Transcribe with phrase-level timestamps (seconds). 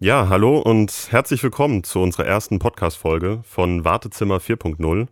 [0.00, 5.08] Ja, hallo und herzlich willkommen zu unserer ersten Podcast-Folge von Wartezimmer 4.0.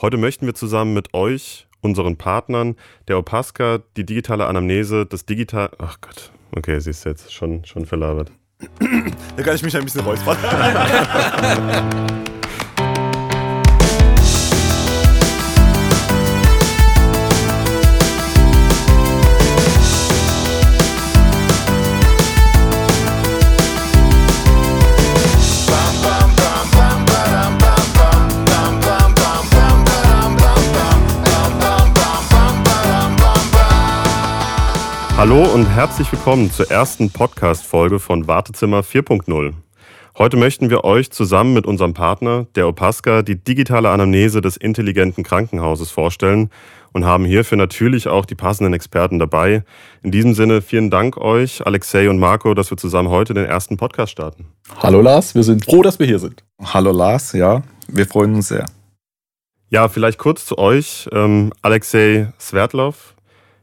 [0.00, 2.76] Heute möchten wir zusammen mit euch, unseren Partnern,
[3.08, 5.70] der Opaska, die digitale Anamnese, das digital.
[5.78, 8.30] Ach Gott, okay, sie ist jetzt schon, schon verlabert.
[9.36, 10.36] Da kann ich mich ein bisschen räuspern.
[35.20, 39.52] Hallo und herzlich willkommen zur ersten Podcast-Folge von Wartezimmer 4.0.
[40.16, 45.22] Heute möchten wir euch zusammen mit unserem Partner, der Opaska, die digitale Anamnese des intelligenten
[45.22, 46.48] Krankenhauses vorstellen
[46.94, 49.62] und haben hierfür natürlich auch die passenden Experten dabei.
[50.02, 53.76] In diesem Sinne vielen Dank euch, Alexei und Marco, dass wir zusammen heute den ersten
[53.76, 54.46] Podcast starten.
[54.78, 56.42] Hallo Lars, wir sind froh, dass wir hier sind.
[56.64, 58.64] Hallo Lars, ja, wir freuen uns sehr.
[59.68, 61.10] Ja, vielleicht kurz zu euch.
[61.12, 63.14] Ähm, Alexei Sverdlov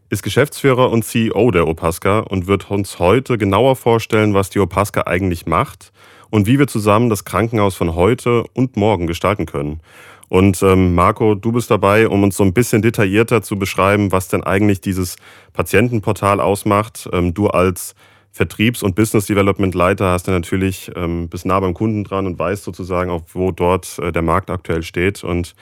[0.09, 5.03] ist Geschäftsführer und CEO der Opaska und wird uns heute genauer vorstellen, was die Opaska
[5.05, 5.91] eigentlich macht
[6.29, 9.81] und wie wir zusammen das Krankenhaus von heute und morgen gestalten können.
[10.29, 14.27] Und ähm, Marco, du bist dabei, um uns so ein bisschen detaillierter zu beschreiben, was
[14.27, 15.15] denn eigentlich dieses
[15.53, 17.09] Patientenportal ausmacht.
[17.13, 17.95] Ähm, du als
[18.31, 22.37] Vertriebs- und Business Development Leiter hast du natürlich ähm, bis nah beim Kunden dran und
[22.37, 25.55] weißt sozusagen auch, wo dort äh, der Markt aktuell steht und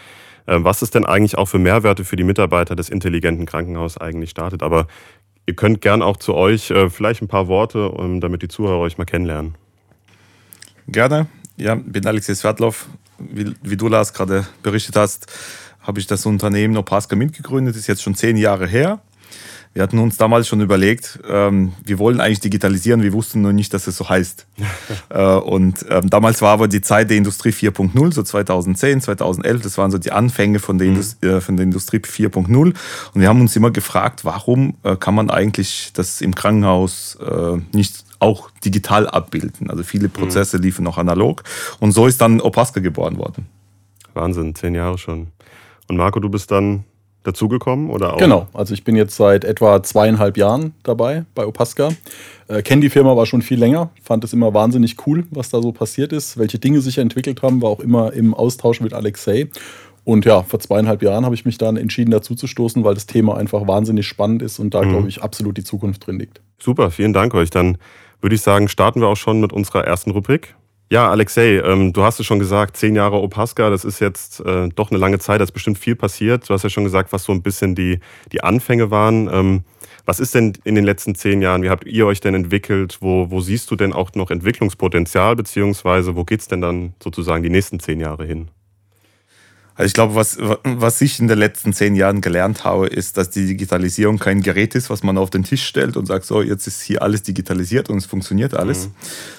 [0.45, 4.63] was es denn eigentlich auch für Mehrwerte für die Mitarbeiter des intelligenten Krankenhauses eigentlich startet.
[4.63, 4.87] Aber
[5.45, 8.97] ihr könnt gern auch zu euch äh, vielleicht ein paar Worte, damit die Zuhörer euch
[8.97, 9.55] mal kennenlernen.
[10.87, 11.27] Gerne.
[11.57, 12.87] Ja, bin Alexei Sverdlov.
[13.17, 15.31] Wie, wie du, Lars, gerade berichtet hast,
[15.81, 17.75] habe ich das Unternehmen Opaska mitgegründet.
[17.75, 19.01] Ist jetzt schon zehn Jahre her.
[19.75, 23.73] Wir hatten uns damals schon überlegt, ähm, wir wollen eigentlich digitalisieren, wir wussten nur nicht,
[23.73, 24.47] dass es so heißt.
[25.09, 29.77] äh, und ähm, damals war aber die Zeit der Industrie 4.0, so 2010, 2011, das
[29.77, 31.01] waren so die Anfänge von der, mhm.
[31.21, 32.47] äh, von der Industrie 4.0.
[32.47, 32.75] Und
[33.15, 38.05] wir haben uns immer gefragt, warum äh, kann man eigentlich das im Krankenhaus äh, nicht
[38.19, 39.69] auch digital abbilden?
[39.69, 40.63] Also viele Prozesse mhm.
[40.63, 41.43] liefen noch analog.
[41.81, 43.47] Und so ist dann Opaska geboren worden.
[44.13, 45.27] Wahnsinn, zehn Jahre schon.
[45.89, 46.85] Und Marco, du bist dann
[47.25, 48.17] dazugekommen oder auch?
[48.17, 51.89] Genau, also ich bin jetzt seit etwa zweieinhalb Jahren dabei bei Opaska.
[52.47, 55.61] Äh, Kenne die Firma aber schon viel länger, fand es immer wahnsinnig cool, was da
[55.61, 59.49] so passiert ist, welche Dinge sich entwickelt haben, war auch immer im Austausch mit Alexei.
[60.03, 63.67] Und ja, vor zweieinhalb Jahren habe ich mich dann entschieden, dazuzustoßen, weil das Thema einfach
[63.67, 64.89] wahnsinnig spannend ist und da, mhm.
[64.91, 66.41] glaube ich, absolut die Zukunft drin liegt.
[66.59, 67.49] Super, vielen Dank euch.
[67.49, 67.79] Dann
[68.21, 70.55] würde ich sagen, starten wir auch schon mit unserer ersten Rubrik.
[70.91, 74.69] Ja, Alexei, ähm, du hast es schon gesagt, zehn Jahre Opaska, das ist jetzt äh,
[74.69, 76.47] doch eine lange Zeit, da ist bestimmt viel passiert.
[76.47, 77.99] Du hast ja schon gesagt, was so ein bisschen die,
[78.31, 79.27] die Anfänge waren.
[79.31, 79.63] Ähm,
[80.05, 82.99] was ist denn in den letzten zehn Jahren, wie habt ihr euch denn entwickelt?
[83.01, 87.41] Wo, wo siehst du denn auch noch Entwicklungspotenzial, beziehungsweise wo geht es denn dann sozusagen
[87.41, 88.49] die nächsten zehn Jahre hin?
[89.77, 93.29] Also ich glaube, was, was ich in den letzten zehn Jahren gelernt habe, ist, dass
[93.29, 96.65] die Digitalisierung kein Gerät ist, was man auf den Tisch stellt und sagt, so, jetzt
[96.65, 98.87] ist hier alles digitalisiert und es funktioniert alles.
[98.87, 98.91] Mhm.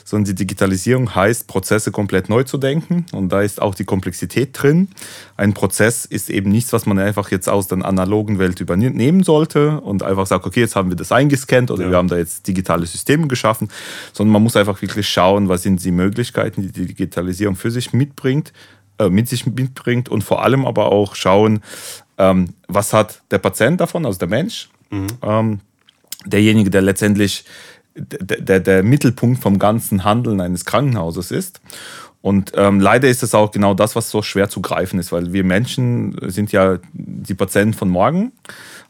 [0.05, 4.51] Sondern die Digitalisierung heißt, Prozesse komplett neu zu denken und da ist auch die Komplexität
[4.53, 4.89] drin.
[5.39, 9.81] Ein Prozess ist eben nichts, was man einfach jetzt aus der analogen Welt übernehmen sollte
[9.81, 11.91] und einfach sagt, okay, jetzt haben wir das eingescannt oder ja.
[11.91, 13.69] wir haben da jetzt digitale Systeme geschaffen,
[14.13, 17.95] sondern man muss einfach wirklich schauen, was sind die Möglichkeiten, die die Digitalisierung für sich
[17.95, 18.53] mitbringt
[19.09, 21.61] mit sich mitbringt und vor allem aber auch schauen,
[22.19, 25.07] ähm, was hat der Patient davon, also der Mensch, mhm.
[25.23, 25.61] ähm,
[26.25, 27.45] derjenige, der letztendlich
[27.95, 31.61] der, der, der, Mittelpunkt vom ganzen Handeln eines Krankenhauses ist.
[32.21, 35.33] Und ähm, leider ist es auch genau das, was so schwer zu greifen ist, weil
[35.33, 38.33] wir Menschen sind ja die Patienten von morgen,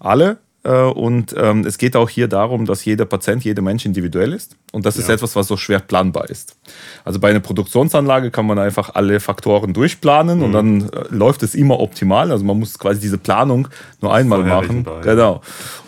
[0.01, 0.39] alle.
[0.67, 4.57] Äh, und ähm, es geht auch hier darum, dass jeder Patient, jeder Mensch individuell ist.
[4.73, 5.15] Und das ist ja.
[5.15, 6.57] etwas, was so schwer planbar ist.
[7.05, 10.45] Also bei einer Produktionsanlage kann man einfach alle Faktoren durchplanen mhm.
[10.45, 12.33] und dann äh, läuft es immer optimal.
[12.33, 13.69] Also man muss quasi diese Planung
[14.01, 14.87] nur einmal machen.
[15.03, 15.41] Genau.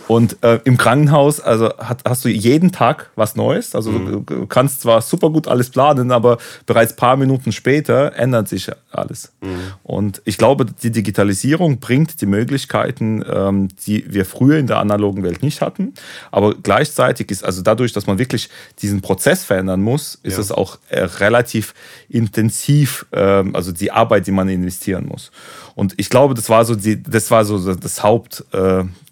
[0.09, 3.75] Und äh, im Krankenhaus, also hat, hast du jeden Tag was Neues.
[3.75, 4.25] Also mhm.
[4.25, 8.71] du kannst zwar super gut alles planen, aber bereits ein paar Minuten später ändert sich
[8.91, 9.33] alles.
[9.43, 9.49] Mhm.
[9.83, 15.23] Und ich glaube, die Digitalisierung bringt die Möglichkeiten, ähm, die wir früher in der analogen
[15.23, 15.93] Welt nicht hatten.
[16.31, 18.49] Aber gleichzeitig ist, also dadurch, dass man wirklich
[18.81, 20.41] diesen Prozess verändern muss, ist ja.
[20.41, 21.75] es auch äh, relativ
[22.09, 25.31] intensiv, ähm, also die Arbeit, die man investieren muss.
[25.75, 28.03] Und ich glaube, das war so, die, das, war so das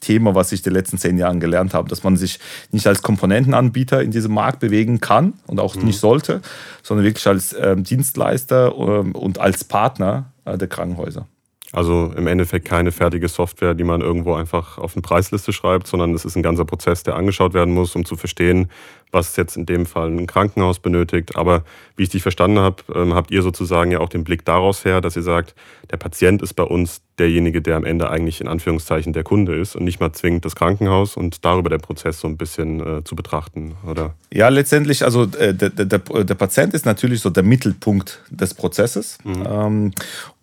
[0.07, 2.39] Hauptthema, was ich die letzten zehn Jahren gelernt habe, dass man sich
[2.71, 5.87] nicht als Komponentenanbieter in diesem Markt bewegen kann und auch mhm.
[5.87, 6.41] nicht sollte,
[6.83, 11.27] sondern wirklich als ähm, Dienstleister ähm, und als Partner äh, der Krankenhäuser.
[11.73, 16.15] Also im Endeffekt keine fertige Software, die man irgendwo einfach auf eine Preisliste schreibt, sondern
[16.15, 18.71] es ist ein ganzer Prozess, der angeschaut werden muss, um zu verstehen,
[19.13, 21.37] was jetzt in dem Fall ein Krankenhaus benötigt.
[21.37, 21.65] Aber
[21.97, 25.01] wie ich dich verstanden habe, ähm, habt ihr sozusagen ja auch den Blick daraus her,
[25.01, 25.55] dass ihr sagt,
[25.91, 29.75] der Patient ist bei uns derjenige, der am Ende eigentlich in Anführungszeichen der Kunde ist
[29.75, 33.17] und nicht mal zwingend das Krankenhaus und darüber der Prozess so ein bisschen äh, zu
[33.17, 34.15] betrachten, oder?
[34.33, 39.19] Ja, letztendlich, also äh, der, der, der, Patient ist natürlich so der Mittelpunkt des Prozesses.
[39.25, 39.47] Mhm.
[39.49, 39.93] Ähm,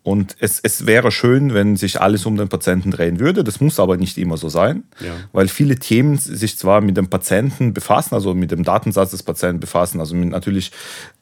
[0.04, 3.42] und es, es wäre schön, wenn sich alles um den Patienten drehen würde.
[3.42, 5.12] Das muss aber nicht immer so sein, ja.
[5.32, 9.60] weil viele Themen sich zwar mit dem Patienten befassen, also mit dem Datensatz des Patienten
[9.60, 10.72] befassen, also mit, natürlich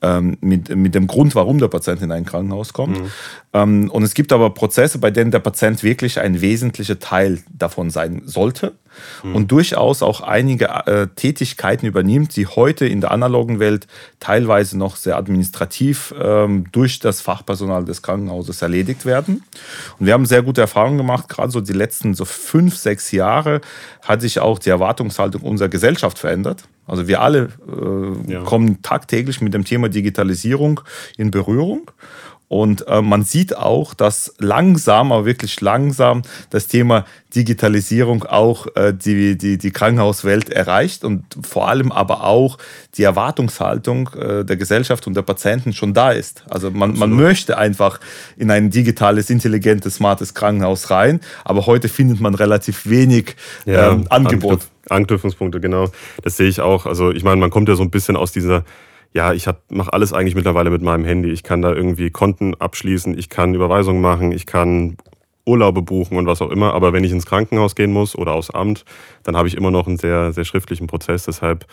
[0.03, 3.01] ähm, mit, mit dem Grund, warum der Patient in ein Krankenhaus kommt.
[3.01, 3.11] Mhm.
[3.53, 7.89] Ähm, und es gibt aber Prozesse, bei denen der Patient wirklich ein wesentlicher Teil davon
[7.89, 8.73] sein sollte
[9.23, 9.37] mhm.
[9.37, 13.87] und durchaus auch einige äh, Tätigkeiten übernimmt, die heute in der analogen Welt
[14.21, 19.45] teilweise noch sehr administrativ ähm, durch das Fachpersonal des Krankenhauses erledigt werden.
[19.99, 23.61] Und wir haben sehr gute Erfahrungen gemacht, gerade so die letzten so fünf, sechs Jahre
[24.03, 26.65] hat sich auch die Erwartungshaltung unserer Gesellschaft verändert.
[26.87, 28.43] Also wir alle äh, ja.
[28.43, 30.81] kommen tagtäglich mit dem Thema Digitalisierung
[31.17, 31.91] in Berührung.
[32.53, 36.21] Und äh, man sieht auch, dass langsam, aber wirklich langsam
[36.51, 42.59] das Thema Digitalisierung auch äh, die, die, die Krankenhauswelt erreicht und vor allem aber auch
[42.99, 46.45] die Erwartungshaltung äh, der Gesellschaft und der Patienten schon da ist.
[46.51, 48.01] Also man, man möchte einfach
[48.37, 53.35] in ein digitales, intelligentes, smartes Krankenhaus rein, aber heute findet man relativ wenig
[53.65, 54.61] ja, ähm, Angebot.
[54.91, 55.89] Anknüpfungspunkte, genau.
[56.23, 56.85] Das sehe ich auch.
[56.85, 58.63] Also ich meine, man kommt ja so ein bisschen aus dieser
[59.15, 61.31] ja, ich mache alles eigentlich mittlerweile mit meinem Handy.
[61.31, 64.97] Ich kann da irgendwie Konten abschließen, ich kann Überweisungen machen, ich kann
[65.45, 66.75] Urlaube buchen und was auch immer.
[66.75, 68.85] Aber wenn ich ins Krankenhaus gehen muss oder aufs Amt,
[69.25, 71.25] dann habe ich immer noch einen sehr, sehr schriftlichen Prozess.
[71.25, 71.67] Deshalb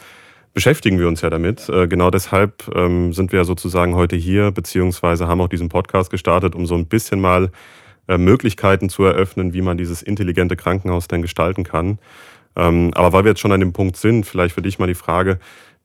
[0.53, 1.69] beschäftigen wir uns ja damit.
[1.69, 6.55] Äh, genau deshalb ähm, sind wir sozusagen heute hier, beziehungsweise haben auch diesen Podcast gestartet,
[6.55, 7.51] um so ein bisschen mal
[8.07, 11.99] äh, Möglichkeiten zu eröffnen, wie man dieses intelligente Krankenhaus denn gestalten kann.
[12.55, 14.95] Ähm, aber weil wir jetzt schon an dem Punkt sind, vielleicht für dich mal die
[14.95, 15.39] Frage,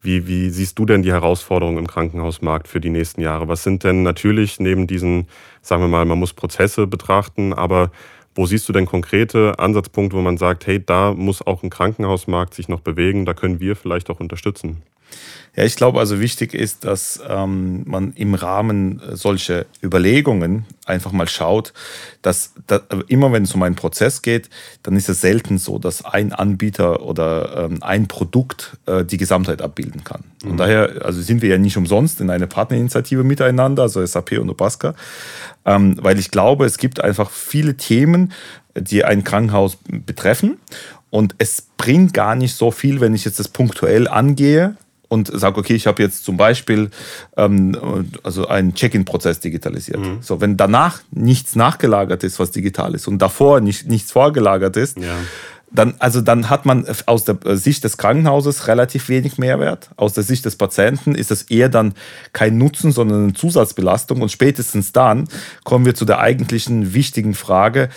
[0.05, 3.49] wie, wie siehst du denn die Herausforderungen im Krankenhausmarkt für die nächsten Jahre?
[3.49, 5.29] Was sind denn natürlich neben diesen,
[5.63, 7.91] sagen wir mal, man muss Prozesse betrachten, aber
[8.35, 12.55] wo siehst du denn konkrete Ansatzpunkte, wo man sagt, hey, da muss auch ein Krankenhausmarkt
[12.55, 14.83] sich noch bewegen, da können wir vielleicht auch unterstützen?
[15.57, 21.29] Ja, ich glaube also wichtig ist, dass ähm, man im Rahmen solcher Überlegungen einfach mal
[21.29, 21.73] schaut,
[22.23, 24.51] dass, dass immer wenn es um einen Prozess geht,
[24.83, 29.63] dann ist es selten so, dass ein Anbieter oder ähm, ein Produkt äh, die Gesamtheit
[29.63, 30.25] abbilden kann.
[30.43, 30.51] Mhm.
[30.51, 34.51] Und daher also sind wir ja nicht umsonst in einer Partnerinitiative miteinander, also SAP und
[34.51, 34.95] Opaska,
[35.65, 38.33] ähm, weil ich glaube, es gibt einfach viele Themen,
[38.77, 40.59] die ein Krankenhaus betreffen.
[41.11, 44.77] Und es bringt gar nicht so viel, wenn ich jetzt das punktuell angehe,
[45.15, 46.91] und sage, okay, ich habe jetzt zum Beispiel
[47.37, 50.01] ähm, also einen Check-in-Prozess digitalisiert.
[50.01, 50.19] Mhm.
[50.21, 54.99] So, wenn danach nichts nachgelagert ist, was digital ist, und davor nicht, nichts vorgelagert ist,
[54.99, 55.15] ja.
[55.71, 59.91] dann, also dann hat man aus der Sicht des Krankenhauses relativ wenig Mehrwert.
[59.97, 61.95] Aus der Sicht des Patienten ist es eher dann
[62.33, 64.21] kein Nutzen, sondern eine Zusatzbelastung.
[64.21, 65.29] Und spätestens dann
[65.65, 67.89] kommen wir zu der eigentlichen wichtigen Frage,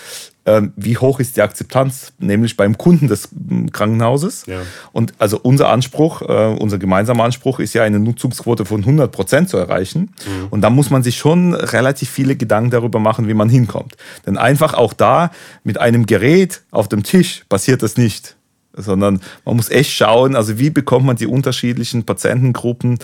[0.76, 3.28] wie hoch ist die Akzeptanz, nämlich beim Kunden des
[3.72, 4.46] Krankenhauses.
[4.46, 4.60] Ja.
[4.92, 9.48] Und also unser Anspruch, äh, unser gemeinsamer Anspruch ist ja eine Nutzungsquote von 100 Prozent
[9.48, 10.14] zu erreichen.
[10.26, 10.46] Mhm.
[10.50, 13.96] Und da muss man sich schon relativ viele Gedanken darüber machen, wie man hinkommt.
[14.26, 15.30] Denn einfach auch da
[15.64, 18.37] mit einem Gerät auf dem Tisch passiert das nicht
[18.74, 22.98] sondern man muss echt schauen, also wie bekommt man die unterschiedlichen Patientengruppen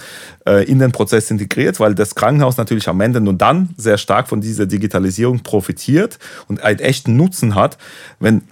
[0.47, 4.29] äh, in den Prozess integriert, weil das Krankenhaus natürlich am Ende nur dann sehr stark
[4.29, 6.19] von dieser Digitalisierung profitiert
[6.49, 7.79] und einen echten Nutzen hat,
[8.21, 8.43] wenn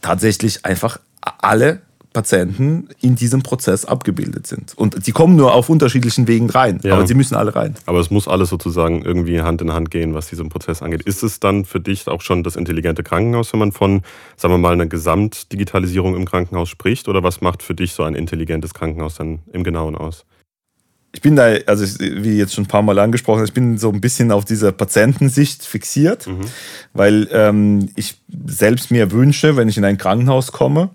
[0.00, 1.80] tatsächlich einfach alle
[2.12, 4.72] Patienten in diesem Prozess abgebildet sind.
[4.76, 6.94] Und die kommen nur auf unterschiedlichen Wegen rein, ja.
[6.94, 7.74] aber sie müssen alle rein.
[7.86, 11.02] Aber es muss alles sozusagen irgendwie Hand in Hand gehen, was diesen Prozess angeht.
[11.02, 14.02] Ist es dann für dich auch schon das intelligente Krankenhaus, wenn man von,
[14.36, 17.08] sagen wir mal, einer Gesamtdigitalisierung im Krankenhaus spricht?
[17.08, 20.24] Oder was macht für dich so ein intelligentes Krankenhaus dann im Genauen aus?
[21.14, 24.00] ich bin da, also wie jetzt schon ein paar Mal angesprochen, ich bin so ein
[24.00, 26.40] bisschen auf dieser Patientensicht fixiert, mhm.
[26.94, 28.16] weil ähm, ich
[28.46, 30.90] selbst mir wünsche, wenn ich in ein Krankenhaus komme,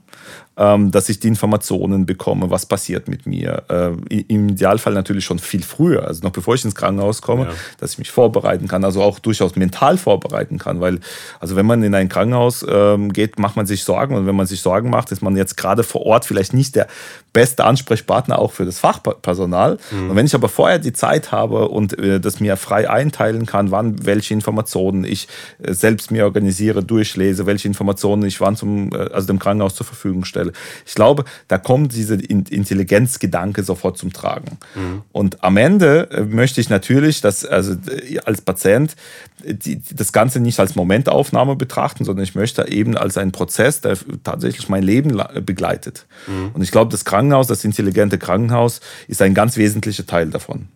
[0.92, 3.64] dass ich die Informationen bekomme, was passiert mit mir.
[3.70, 7.52] Äh, Im Idealfall natürlich schon viel früher, also noch bevor ich ins Krankenhaus komme, ja.
[7.80, 11.00] dass ich mich vorbereiten kann, also auch durchaus mental vorbereiten kann, weil
[11.40, 14.48] also wenn man in ein Krankenhaus ähm, geht, macht man sich Sorgen und wenn man
[14.48, 16.88] sich Sorgen macht, ist man jetzt gerade vor Ort vielleicht nicht der
[17.34, 19.78] beste Ansprechpartner auch für das Fachpersonal.
[19.92, 20.10] Mhm.
[20.10, 23.70] Und wenn ich aber vorher die Zeit habe und äh, das mir frei einteilen kann,
[23.70, 25.28] wann welche Informationen ich
[25.62, 30.26] äh, selbst mir organisiere, durchlese, welche Informationen ich wann zum, also dem Krankenhaus zur Verfügung
[30.26, 30.54] stelle, vorstelle.
[30.86, 34.58] Ich glaube, da kommt dieser Intelligenzgedanke sofort zum Tragen.
[34.76, 35.02] Mhm.
[35.12, 38.96] Und am Ende äh, möchte ich natürlich, dass also äh, als Patient
[39.44, 43.98] die, das Ganze nicht als Momentaufnahme betrachten, sondern ich möchte eben als einen Prozess, der
[44.24, 46.06] tatsächlich mein Leben begleitet.
[46.28, 46.52] Mhm.
[46.54, 50.68] Und ich glaube, das Krankenhaus, das intelligente Krankenhaus, ist ein ganz wesentlicher Teil davon.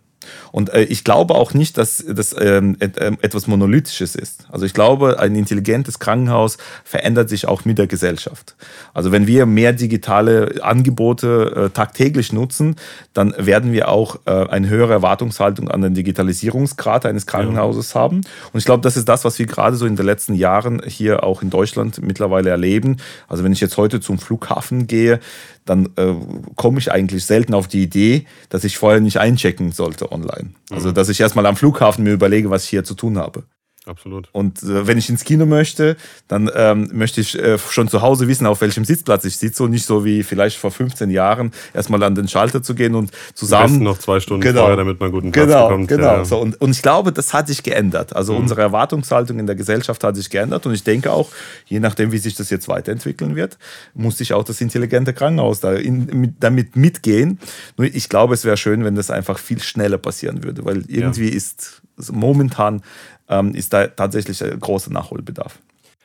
[0.50, 4.46] Und äh, ich glaube auch nicht, dass das ähm, et, äh, etwas Monolithisches ist.
[4.50, 8.54] Also ich glaube, ein intelligentes Krankenhaus verändert sich auch mit der Gesellschaft.
[8.94, 12.76] Also wenn wir mehr digitale Angebote äh, tagtäglich nutzen,
[13.12, 18.00] dann werden wir auch äh, eine höhere Erwartungshaltung an den Digitalisierungsgrad eines Krankenhauses ja.
[18.00, 18.22] haben.
[18.52, 21.24] Und ich glaube, das ist das, was wir gerade so in den letzten Jahren hier
[21.24, 22.98] auch in Deutschland mittlerweile erleben.
[23.28, 25.20] Also wenn ich jetzt heute zum Flughafen gehe,
[25.64, 26.14] dann äh,
[26.56, 30.54] komme ich eigentlich selten auf die Idee, dass ich vorher nicht einchecken sollte online.
[30.70, 33.44] Also, dass ich erstmal am Flughafen mir überlege, was ich hier zu tun habe.
[33.84, 34.28] Absolut.
[34.30, 35.96] Und äh, wenn ich ins Kino möchte,
[36.28, 39.72] dann ähm, möchte ich äh, schon zu Hause wissen, auf welchem Sitzplatz ich sitze und
[39.72, 43.82] nicht so wie vielleicht vor 15 Jahren erstmal an den Schalter zu gehen und zusammen.
[43.82, 45.88] noch zwei Stunden genau, vorher, damit man guten Platz genau, bekommt.
[45.88, 46.24] Genau, ja.
[46.24, 48.14] so, und, und ich glaube, das hat sich geändert.
[48.14, 48.42] Also mhm.
[48.42, 51.30] unsere Erwartungshaltung in der Gesellschaft hat sich geändert und ich denke auch,
[51.66, 53.58] je nachdem, wie sich das jetzt weiterentwickeln wird,
[53.94, 57.40] muss sich auch das intelligente Krankenhaus da in, mit, damit mitgehen.
[57.76, 61.30] Nur ich glaube, es wäre schön, wenn das einfach viel schneller passieren würde, weil irgendwie
[61.30, 61.36] ja.
[61.36, 62.82] ist momentan
[63.28, 65.58] ähm, ist da tatsächlich ein großer Nachholbedarf.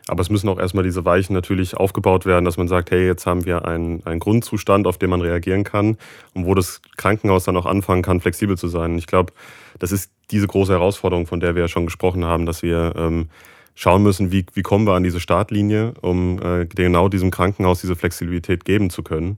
[0.07, 3.25] Aber es müssen auch erstmal diese Weichen natürlich aufgebaut werden, dass man sagt, hey, jetzt
[3.25, 5.97] haben wir einen, einen Grundzustand, auf den man reagieren kann
[6.33, 8.97] und wo das Krankenhaus dann auch anfangen kann, flexibel zu sein.
[8.97, 9.33] Ich glaube,
[9.79, 13.29] das ist diese große Herausforderung, von der wir ja schon gesprochen haben, dass wir ähm,
[13.75, 17.95] schauen müssen, wie, wie kommen wir an diese Startlinie, um äh, genau diesem Krankenhaus diese
[17.95, 19.37] Flexibilität geben zu können.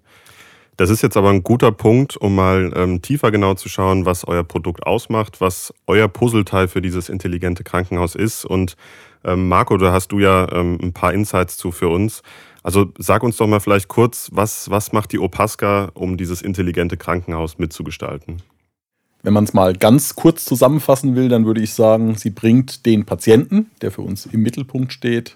[0.79, 4.25] Das ist jetzt aber ein guter Punkt, um mal ähm, tiefer genau zu schauen, was
[4.25, 8.45] euer Produkt ausmacht, was euer Puzzleteil für dieses intelligente Krankenhaus ist.
[8.45, 8.77] Und
[9.25, 12.23] ähm, Marco, da hast du ja ähm, ein paar Insights zu für uns.
[12.63, 16.95] Also sag uns doch mal vielleicht kurz, was, was macht die Opaska, um dieses intelligente
[16.95, 18.41] Krankenhaus mitzugestalten?
[19.21, 23.03] Wenn man es mal ganz kurz zusammenfassen will, dann würde ich sagen, sie bringt den
[23.05, 25.35] Patienten, der für uns im Mittelpunkt steht,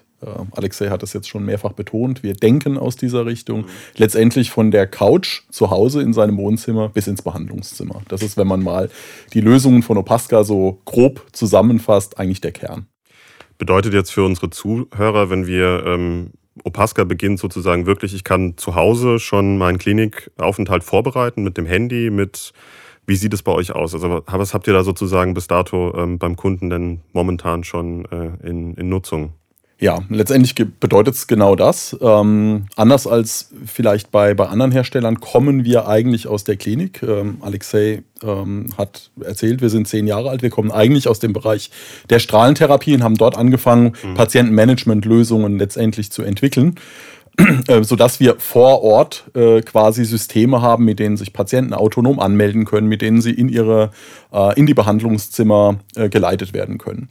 [0.52, 2.22] Alexei hat das jetzt schon mehrfach betont.
[2.22, 3.66] Wir denken aus dieser Richtung.
[3.96, 8.02] Letztendlich von der Couch zu Hause in seinem Wohnzimmer bis ins Behandlungszimmer.
[8.08, 8.90] Das ist, wenn man mal
[9.32, 12.86] die Lösungen von Opaska so grob zusammenfasst, eigentlich der Kern.
[13.58, 18.74] Bedeutet jetzt für unsere Zuhörer, wenn wir ähm, Opaska beginnt sozusagen wirklich, ich kann zu
[18.74, 22.52] Hause schon meinen Klinikaufenthalt vorbereiten mit dem Handy, mit
[23.06, 23.94] wie sieht es bei euch aus?
[23.94, 28.48] Also was habt ihr da sozusagen bis dato ähm, beim Kunden denn momentan schon äh,
[28.48, 29.34] in, in Nutzung?
[29.84, 31.94] Ja, letztendlich bedeutet es genau das.
[32.00, 37.02] Ähm, anders als vielleicht bei, bei anderen Herstellern kommen wir eigentlich aus der Klinik.
[37.02, 40.40] Ähm, Alexei ähm, hat erzählt, wir sind zehn Jahre alt.
[40.40, 41.70] Wir kommen eigentlich aus dem Bereich
[42.08, 44.14] der Strahlentherapie und haben dort angefangen, mhm.
[44.14, 46.76] Patientenmanagement-Lösungen letztendlich zu entwickeln.
[47.66, 52.64] Äh, sodass wir vor Ort äh, quasi Systeme haben, mit denen sich Patienten autonom anmelden
[52.64, 53.90] können, mit denen sie in ihre
[54.32, 57.08] äh, in die Behandlungszimmer äh, geleitet werden können.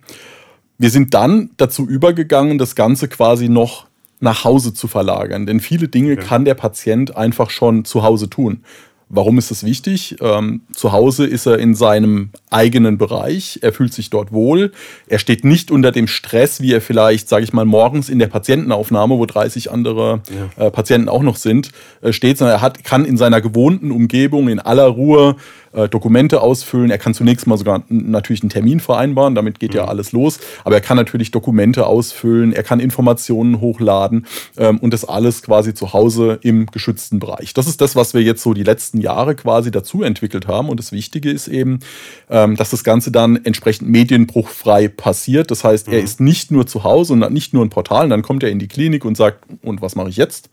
[0.83, 3.85] Wir sind dann dazu übergegangen, das Ganze quasi noch
[4.19, 5.45] nach Hause zu verlagern.
[5.45, 6.25] Denn viele Dinge okay.
[6.27, 8.65] kann der Patient einfach schon zu Hause tun.
[9.07, 10.17] Warum ist das wichtig?
[10.19, 14.73] Ähm, zu Hause ist er in seinem eigenen Bereich, er fühlt sich dort wohl,
[15.07, 18.27] er steht nicht unter dem Stress, wie er vielleicht, sage ich mal, morgens in der
[18.27, 20.21] Patientenaufnahme, wo 30 andere
[20.57, 20.65] ja.
[20.65, 21.71] äh, Patienten auch noch sind,
[22.01, 25.37] äh, steht, sondern er hat, kann in seiner gewohnten Umgebung in aller Ruhe
[25.73, 26.89] äh, Dokumente ausfüllen.
[26.91, 29.77] Er kann zunächst mal sogar natürlich einen Termin vereinbaren, damit geht mhm.
[29.77, 30.39] ja alles los.
[30.63, 34.25] Aber er kann natürlich Dokumente ausfüllen, er kann Informationen hochladen
[34.57, 37.53] ähm, und das alles quasi zu Hause im geschützten Bereich.
[37.53, 40.69] Das ist das, was wir jetzt so die letzten Jahre quasi dazu entwickelt haben.
[40.69, 41.79] Und das Wichtige ist eben,
[42.29, 45.51] ähm, dass das Ganze dann entsprechend medienbruchfrei passiert.
[45.51, 45.93] Das heißt, mhm.
[45.93, 48.49] er ist nicht nur zu Hause und nicht nur ein Portal, und dann kommt er
[48.49, 50.49] in die Klinik und sagt, und was mache ich jetzt?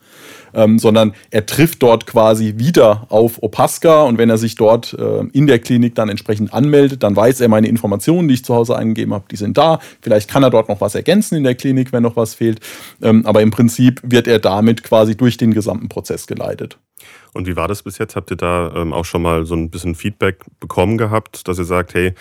[0.53, 5.03] ähm, sondern er trifft dort quasi wieder auf Opaska und wenn er sich dort äh,
[5.33, 8.75] in der Klinik dann entsprechend anmeldet, dann weiß er meine Informationen, die ich zu Hause
[8.75, 9.79] eingegeben habe, die sind da.
[10.01, 12.59] Vielleicht kann er dort noch was ergänzen in der Klinik, wenn noch was fehlt.
[13.01, 16.77] Ähm, aber im Prinzip wird er damit quasi durch den gesamten Prozess geleitet.
[17.33, 18.15] Und wie war das bis jetzt?
[18.15, 21.65] Habt ihr da ähm, auch schon mal so ein bisschen Feedback bekommen gehabt, dass ihr
[21.65, 22.13] sagt, hey,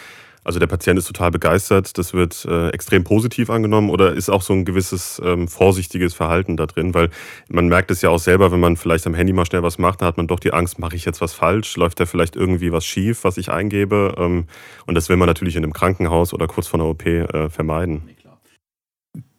[0.44, 4.42] also der Patient ist total begeistert, das wird äh, extrem positiv angenommen oder ist auch
[4.42, 6.94] so ein gewisses ähm, vorsichtiges Verhalten da drin?
[6.94, 7.10] Weil
[7.48, 10.00] man merkt es ja auch selber, wenn man vielleicht am Handy mal schnell was macht,
[10.00, 11.76] dann hat man doch die Angst, mache ich jetzt was falsch?
[11.76, 14.14] Läuft da vielleicht irgendwie was schief, was ich eingebe?
[14.18, 14.46] Ähm,
[14.86, 18.02] und das will man natürlich in einem Krankenhaus oder kurz vor einer OP äh, vermeiden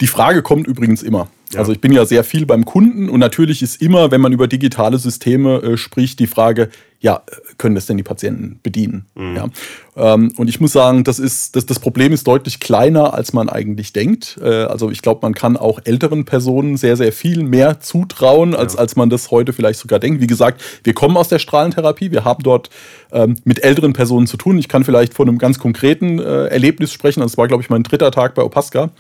[0.01, 1.27] Die Frage kommt übrigens immer.
[1.53, 1.59] Ja.
[1.59, 4.47] Also ich bin ja sehr viel beim Kunden und natürlich ist immer, wenn man über
[4.47, 6.69] digitale Systeme äh, spricht, die Frage,
[7.01, 7.23] ja,
[7.57, 9.05] können das denn die Patienten bedienen?
[9.15, 9.35] Mhm.
[9.35, 9.49] Ja.
[9.97, 13.49] Ähm, und ich muss sagen, das, ist, das, das Problem ist deutlich kleiner, als man
[13.49, 14.39] eigentlich denkt.
[14.41, 18.75] Äh, also ich glaube, man kann auch älteren Personen sehr, sehr viel mehr zutrauen, als,
[18.75, 18.79] ja.
[18.79, 20.21] als man das heute vielleicht sogar denkt.
[20.21, 22.69] Wie gesagt, wir kommen aus der Strahlentherapie, wir haben dort
[23.11, 24.57] ähm, mit älteren Personen zu tun.
[24.57, 27.21] Ich kann vielleicht von einem ganz konkreten äh, Erlebnis sprechen.
[27.21, 28.91] Das war, glaube ich, mein dritter Tag bei Opaska.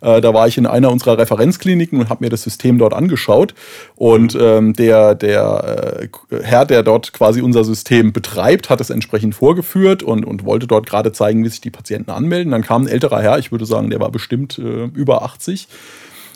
[0.00, 3.54] Äh, da war ich in einer unserer Referenzkliniken und habe mir das System dort angeschaut.
[3.96, 6.00] Und ähm, der, der
[6.30, 10.66] äh, Herr, der dort quasi unser System betreibt, hat es entsprechend vorgeführt und, und wollte
[10.66, 12.52] dort gerade zeigen, wie sich die Patienten anmelden.
[12.52, 15.68] Dann kam ein älterer Herr, ich würde sagen, der war bestimmt äh, über 80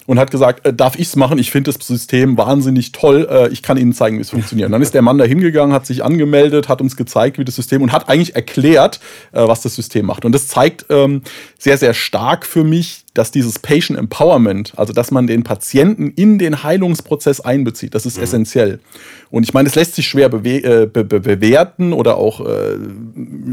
[0.07, 1.39] und hat gesagt, äh, darf ich es machen?
[1.39, 3.29] Ich finde das System wahnsinnig toll.
[3.31, 4.67] Äh, ich kann Ihnen zeigen, wie es funktioniert.
[4.67, 7.57] Und dann ist der Mann da hingegangen, hat sich angemeldet, hat uns gezeigt, wie das
[7.57, 9.01] System und hat eigentlich erklärt,
[9.33, 10.25] äh, was das System macht.
[10.25, 11.23] Und das zeigt ähm,
[11.59, 16.39] sehr, sehr stark für mich, dass dieses Patient Empowerment, also dass man den Patienten in
[16.39, 18.23] den Heilungsprozess einbezieht, das ist mhm.
[18.23, 18.81] essentiell.
[19.31, 22.77] Und ich meine, es lässt sich schwer bewe äh, be be bewerten oder auch äh,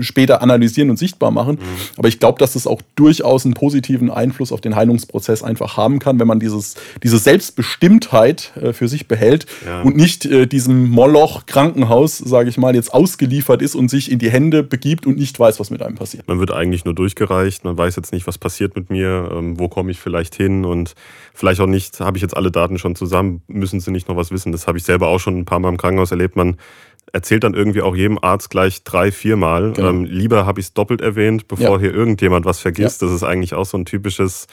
[0.02, 1.56] später analysieren und sichtbar machen.
[1.56, 1.98] Mhm.
[1.98, 6.00] Aber ich glaube, dass es auch durchaus einen positiven Einfluss auf den Heilungsprozess einfach haben
[6.00, 9.82] kann, wenn man dieses, diese Selbstbestimmtheit äh, für sich behält ja.
[9.82, 14.20] und nicht äh, diesem Moloch Krankenhaus, sage ich mal, jetzt ausgeliefert ist und sich in
[14.20, 16.28] die Hände begibt und nicht weiß, was mit einem passiert.
[16.28, 19.30] Man wird eigentlich nur durchgereicht, man weiß jetzt nicht, was passiert mit mir.
[19.34, 20.94] Ähm wo komme ich vielleicht hin und
[21.34, 24.30] vielleicht auch nicht, habe ich jetzt alle Daten schon zusammen, müssen sie nicht noch was
[24.32, 24.52] wissen.
[24.52, 26.36] Das habe ich selber auch schon ein paar Mal im Krankenhaus erlebt.
[26.36, 26.58] Man
[27.14, 29.74] erzählt dann irgendwie auch jedem Arzt gleich drei, viermal.
[29.74, 29.90] Genau.
[29.90, 31.80] Ähm, lieber habe ich es doppelt erwähnt, bevor ja.
[31.80, 33.02] hier irgendjemand was vergisst.
[33.02, 33.08] Ja.
[33.08, 34.48] Das ist eigentlich auch so ein typisches,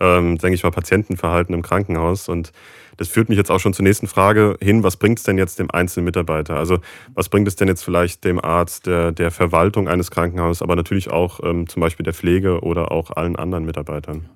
[0.00, 2.28] ähm, denke ich mal, Patientenverhalten im Krankenhaus.
[2.28, 2.52] Und
[2.96, 4.82] das führt mich jetzt auch schon zur nächsten Frage hin.
[4.82, 6.56] Was bringt es denn jetzt dem einzelnen Mitarbeiter?
[6.56, 6.78] Also
[7.14, 11.10] was bringt es denn jetzt vielleicht dem Arzt, der, der Verwaltung eines Krankenhauses, aber natürlich
[11.10, 14.28] auch ähm, zum Beispiel der Pflege oder auch allen anderen Mitarbeitern?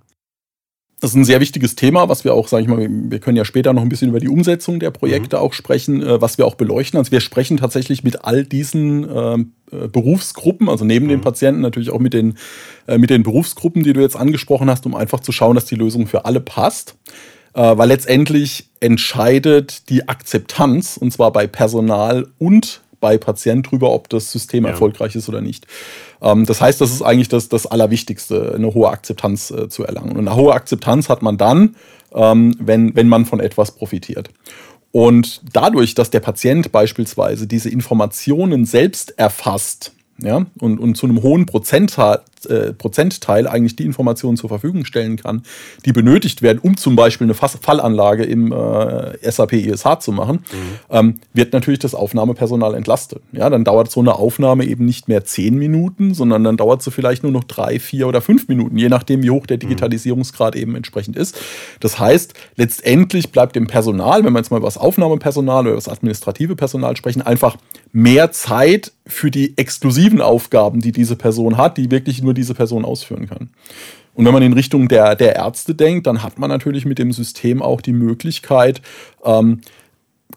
[1.00, 3.44] Das ist ein sehr wichtiges Thema, was wir auch, sage ich mal, wir können ja
[3.44, 5.42] später noch ein bisschen über die Umsetzung der Projekte mhm.
[5.42, 6.98] auch sprechen, äh, was wir auch beleuchten.
[6.98, 11.10] Also wir sprechen tatsächlich mit all diesen ähm, äh, Berufsgruppen, also neben mhm.
[11.10, 12.38] den Patienten natürlich auch mit den,
[12.86, 15.74] äh, mit den Berufsgruppen, die du jetzt angesprochen hast, um einfach zu schauen, dass die
[15.74, 16.96] Lösung für alle passt.
[17.52, 24.08] Äh, weil letztendlich entscheidet die Akzeptanz, und zwar bei Personal und bei Patient drüber, ob
[24.08, 24.70] das System ja.
[24.70, 25.66] erfolgreich ist oder nicht.
[26.20, 30.12] Ähm, das heißt, das ist eigentlich das, das Allerwichtigste, eine hohe Akzeptanz äh, zu erlangen.
[30.16, 31.76] Und eine hohe Akzeptanz hat man dann,
[32.14, 34.30] ähm, wenn, wenn man von etwas profitiert.
[34.92, 41.22] Und dadurch, dass der Patient beispielsweise diese Informationen selbst erfasst, ja, und, und zu einem
[41.22, 45.42] hohen Prozentteil, äh, Prozentteil eigentlich die Informationen zur Verfügung stellen kann,
[45.84, 50.66] die benötigt werden, um zum Beispiel eine Fallanlage im äh, SAP ESH zu machen, mhm.
[50.90, 53.22] ähm, wird natürlich das Aufnahmepersonal entlastet.
[53.32, 56.90] Ja, dann dauert so eine Aufnahme eben nicht mehr zehn Minuten, sondern dann dauert sie
[56.90, 59.60] vielleicht nur noch drei, vier oder fünf Minuten, je nachdem, wie hoch der mhm.
[59.60, 60.60] Digitalisierungsgrad mhm.
[60.60, 61.38] eben entsprechend ist.
[61.80, 65.88] Das heißt, letztendlich bleibt dem Personal, wenn wir jetzt mal über das Aufnahmepersonal oder das
[65.88, 67.56] administrative Personal sprechen, einfach
[67.92, 72.84] mehr Zeit für die exklusiven Aufgaben, die diese Person hat, die wirklich nur diese Person
[72.84, 73.48] ausführen kann.
[74.14, 77.12] Und wenn man in Richtung der, der Ärzte denkt, dann hat man natürlich mit dem
[77.12, 78.82] System auch die Möglichkeit,
[79.24, 79.60] ähm,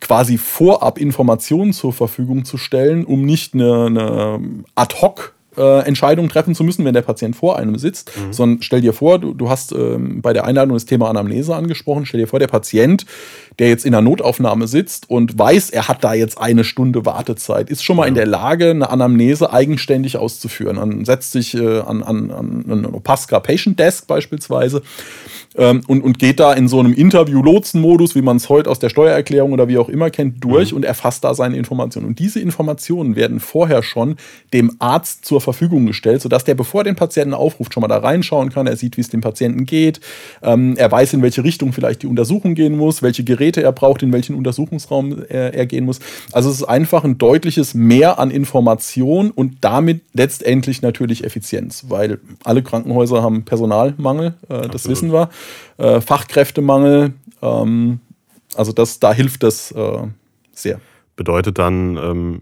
[0.01, 4.39] quasi vorab Informationen zur Verfügung zu stellen, um nicht eine, eine
[4.75, 8.33] Ad-Hoc äh, Entscheidungen treffen zu müssen, wenn der Patient vor einem sitzt, mhm.
[8.33, 12.05] sondern stell dir vor, du, du hast ähm, bei der Einladung das Thema Anamnese angesprochen,
[12.05, 13.05] stell dir vor, der Patient,
[13.59, 17.69] der jetzt in der Notaufnahme sitzt und weiß, er hat da jetzt eine Stunde Wartezeit,
[17.69, 20.77] ist schon mal in der Lage, eine Anamnese eigenständig auszuführen.
[20.77, 24.81] Dann setzt sich äh, an, an, an einen Opaska Patient Desk beispielsweise
[25.57, 28.89] ähm, und, und geht da in so einem Interview-Lotsen-Modus, wie man es heute aus der
[28.89, 30.77] Steuererklärung oder wie auch immer kennt, durch mhm.
[30.77, 32.07] und erfasst da seine Informationen.
[32.07, 34.15] Und diese Informationen werden vorher schon
[34.53, 37.97] dem Arzt zur Verfügung gestellt, sodass der, bevor er den Patienten aufruft, schon mal da
[37.97, 38.67] reinschauen kann.
[38.67, 39.99] Er sieht, wie es dem Patienten geht.
[40.41, 44.03] Ähm, er weiß, in welche Richtung vielleicht die Untersuchung gehen muss, welche Geräte er braucht,
[44.03, 45.99] in welchen Untersuchungsraum er, er gehen muss.
[46.31, 52.19] Also es ist einfach ein deutliches Mehr an Information und damit letztendlich natürlich Effizienz, weil
[52.43, 55.29] alle Krankenhäuser haben Personalmangel, äh, das wissen wir
[55.77, 57.13] äh, Fachkräftemangel.
[57.41, 57.99] Ähm,
[58.55, 60.07] also das, da hilft das äh,
[60.51, 60.79] sehr.
[61.15, 62.41] Bedeutet dann, ähm,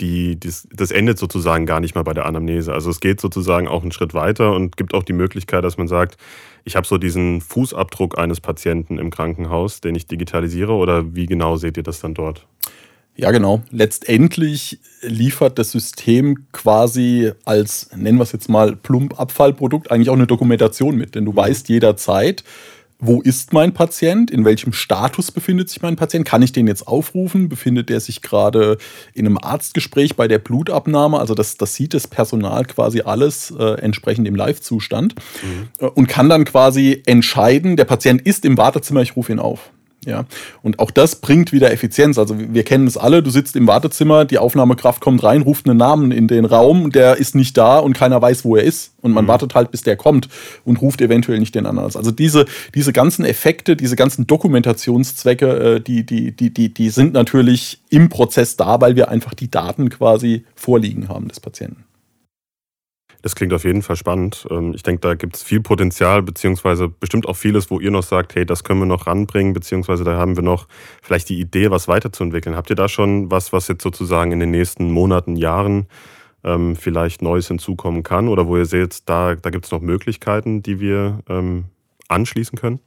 [0.00, 2.72] die, das, das endet sozusagen gar nicht mal bei der Anamnese.
[2.72, 5.88] Also es geht sozusagen auch einen Schritt weiter und gibt auch die Möglichkeit, dass man
[5.88, 6.16] sagt,
[6.64, 11.56] ich habe so diesen Fußabdruck eines Patienten im Krankenhaus, den ich digitalisiere oder wie genau
[11.56, 12.46] seht ihr das dann dort?
[13.18, 13.62] Ja, genau.
[13.70, 20.14] Letztendlich liefert das System quasi als, nennen wir es jetzt mal, plump Abfallprodukt eigentlich auch
[20.14, 21.36] eine Dokumentation mit, denn du mhm.
[21.36, 22.44] weißt jederzeit,
[22.98, 26.86] wo ist mein Patient, in welchem Status befindet sich mein Patient, kann ich den jetzt
[26.86, 28.78] aufrufen, befindet der sich gerade
[29.12, 33.80] in einem Arztgespräch bei der Blutabnahme, also das, das sieht das Personal quasi alles äh,
[33.80, 35.14] entsprechend im Live-Zustand.
[35.42, 35.88] Mhm.
[35.94, 39.70] und kann dann quasi entscheiden, der Patient ist im Wartezimmer, ich rufe ihn auf.
[40.06, 40.24] Ja,
[40.62, 42.16] und auch das bringt wieder Effizienz.
[42.16, 45.76] Also wir kennen es alle, du sitzt im Wartezimmer, die Aufnahmekraft kommt rein, ruft einen
[45.76, 48.92] Namen in den Raum, der ist nicht da und keiner weiß, wo er ist.
[49.02, 49.28] Und man mhm.
[49.28, 50.28] wartet halt, bis der kommt
[50.64, 51.94] und ruft eventuell nicht den anderen.
[51.96, 57.12] Also diese, diese ganzen Effekte, diese ganzen Dokumentationszwecke, äh, die, die, die, die, die sind
[57.12, 61.85] natürlich im Prozess da, weil wir einfach die Daten quasi vorliegen haben des Patienten.
[63.26, 64.46] Das klingt auf jeden Fall spannend.
[64.52, 68.04] Ähm, ich denke, da gibt es viel Potenzial, beziehungsweise bestimmt auch vieles, wo ihr noch
[68.04, 70.68] sagt, hey, das können wir noch ranbringen, beziehungsweise da haben wir noch
[71.02, 72.54] vielleicht die Idee, was weiterzuentwickeln.
[72.54, 75.88] Habt ihr da schon was, was jetzt sozusagen in den nächsten Monaten, Jahren
[76.44, 78.28] ähm, vielleicht Neues hinzukommen kann?
[78.28, 81.64] Oder wo ihr seht, da, da gibt es noch Möglichkeiten, die wir ähm,
[82.06, 82.78] anschließen können?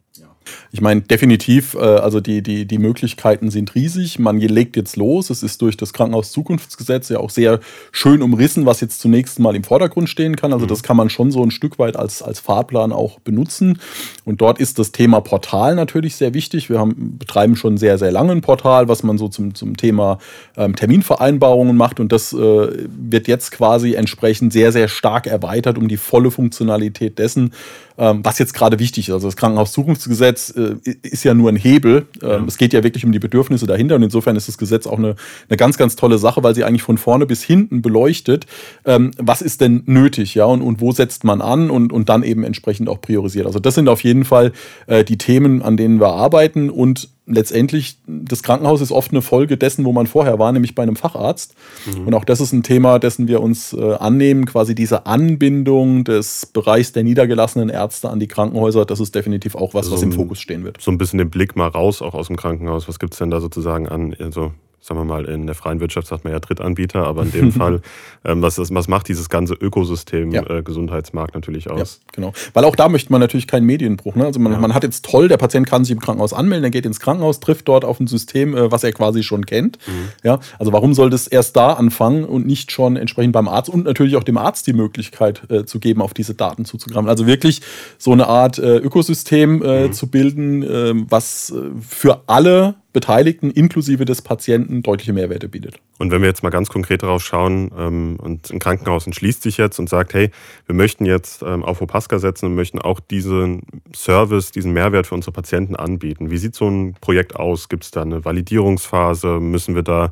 [0.72, 4.20] Ich meine, definitiv, äh, also die, die, die Möglichkeiten sind riesig.
[4.20, 5.30] Man legt jetzt los.
[5.30, 7.60] Es ist durch das Krankenhaus-Zukunftsgesetz ja auch sehr
[7.92, 10.54] schön umrissen, was jetzt zunächst mal im Vordergrund stehen kann.
[10.54, 10.70] Also mhm.
[10.70, 13.80] das kann man schon so ein Stück weit als, als Fahrplan auch benutzen.
[14.26, 16.70] Und dort ist das Thema Portal natürlich sehr wichtig.
[16.70, 20.20] Wir haben, betreiben schon sehr, sehr lange ein Portal, was man so zum, zum Thema
[20.56, 22.00] ähm, Terminvereinbarungen macht.
[22.00, 27.20] Und das äh, wird jetzt quasi entsprechend sehr, sehr stark erweitert um die volle Funktionalität
[27.20, 27.54] dessen,
[28.00, 29.14] ähm, was jetzt gerade wichtig ist.
[29.14, 32.08] Also das Krankenhaus-Zukunftsgesetz äh, ist ja nur ein Hebel.
[32.24, 32.44] Ähm, ja.
[32.48, 35.16] Es geht ja wirklich um die Bedürfnisse dahinter und insofern ist das Gesetz auch eine,
[35.50, 38.46] eine ganz, ganz tolle Sache, weil sie eigentlich von vorne bis hinten beleuchtet,
[38.86, 42.24] ähm, was ist denn nötig, ja, und, und wo setzt man an und, und dann
[42.24, 43.46] eben entsprechend auch priorisiert.
[43.46, 44.54] Also das sind auf jeden Fall
[44.88, 49.58] äh, die Themen, an denen wir arbeiten und letztendlich, das Krankenhaus ist oft eine Folge
[49.58, 51.56] dessen, wo man vorher war, nämlich bei einem Facharzt.
[51.86, 52.08] Mhm.
[52.08, 56.48] Und auch das ist ein Thema, dessen wir uns äh, annehmen, quasi diese Anbindung des
[56.48, 60.12] Bereichs der niedergelassenen Ärzte an die Krankenhäuser, das ist definitiv auch was, also was im
[60.12, 60.82] Fokus stehen wird.
[60.82, 62.88] So ein bisschen den Blick mal raus, auch aus dem Krankenhaus.
[62.88, 66.08] Was gibt es denn da sozusagen an, also sagen wir mal, in der freien Wirtschaft
[66.08, 67.82] sagt man ja Drittanbieter, aber in dem Fall,
[68.26, 70.50] ähm, was, was macht dieses ganze Ökosystem ja.
[70.50, 72.00] äh, Gesundheitsmarkt natürlich aus?
[72.02, 72.34] Ja, genau.
[72.54, 74.16] Weil auch da möchte man natürlich keinen Medienbruch.
[74.16, 74.26] Ne?
[74.26, 74.60] Also man, ja.
[74.60, 77.40] man hat jetzt toll, der Patient kann sich im Krankenhaus anmelden, er geht ins Krankenhaus,
[77.40, 79.78] trifft dort auf ein System, äh, was er quasi schon kennt.
[79.88, 80.10] Mhm.
[80.24, 83.86] Ja, also warum sollte es erst da anfangen und nicht schon entsprechend beim Arzt und
[83.86, 87.10] natürlich auch dem Arzt die Möglichkeit äh, zu geben, auf diese Daten zuzugreifen.
[87.10, 87.62] Also wirklich
[87.98, 89.94] so eine Art äh, Ökosystem äh, mhm.
[89.94, 95.80] zu bilden, äh, was für alle Beteiligten inklusive des Patienten deutliche Mehrwerte bietet.
[96.00, 99.58] Und wenn wir jetzt mal ganz konkret darauf schauen ähm, und ein Krankenhaus entschließt sich
[99.58, 100.32] jetzt und sagt, hey,
[100.66, 103.62] wir möchten jetzt ähm, auf Opaska setzen und möchten auch diesen
[103.96, 106.32] Service, diesen Mehrwert für unsere Patienten anbieten.
[106.32, 107.70] Wie sieht so ein Projekt aus?
[107.70, 109.40] Gibt es da eine Validierungsphase?
[109.40, 110.12] Müssen wir da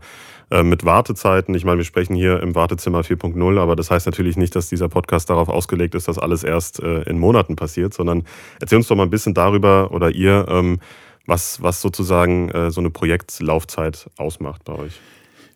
[0.50, 1.56] äh, mit Wartezeiten.
[1.56, 4.88] Ich meine, wir sprechen hier im Wartezimmer 4.0, aber das heißt natürlich nicht, dass dieser
[4.88, 8.24] Podcast darauf ausgelegt ist, dass alles erst äh, in Monaten passiert, sondern
[8.62, 10.80] erzähl uns doch mal ein bisschen darüber oder ihr, ähm,
[11.28, 14.94] was, was sozusagen äh, so eine Projektlaufzeit ausmacht bei euch.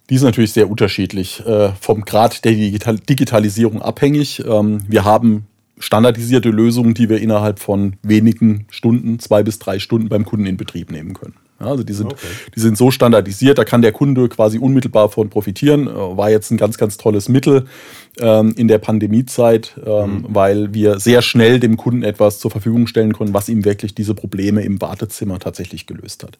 [0.09, 4.43] Die ist natürlich sehr unterschiedlich, äh, vom Grad der Digital Digitalisierung abhängig.
[4.45, 5.47] Ähm, wir haben
[5.79, 10.57] standardisierte Lösungen, die wir innerhalb von wenigen Stunden, zwei bis drei Stunden beim Kunden in
[10.57, 11.35] Betrieb nehmen können.
[11.61, 12.27] Also die sind, okay.
[12.55, 15.87] die sind so standardisiert, da kann der Kunde quasi unmittelbar von profitieren.
[15.87, 17.65] Äh, war jetzt ein ganz, ganz tolles Mittel
[18.19, 20.25] ähm, in der Pandemiezeit, ähm, mhm.
[20.29, 24.13] weil wir sehr schnell dem Kunden etwas zur Verfügung stellen konnten, was ihm wirklich diese
[24.13, 26.37] Probleme im Wartezimmer tatsächlich gelöst hat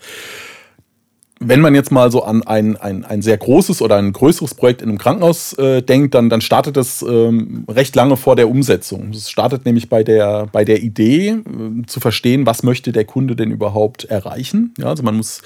[1.43, 4.83] wenn man jetzt mal so an ein, ein, ein sehr großes oder ein größeres Projekt
[4.83, 9.09] in einem Krankenhaus äh, denkt, dann, dann startet das ähm, recht lange vor der Umsetzung.
[9.09, 13.35] Es startet nämlich bei der, bei der Idee, äh, zu verstehen, was möchte der Kunde
[13.35, 14.73] denn überhaupt erreichen.
[14.77, 15.41] Ja, also man muss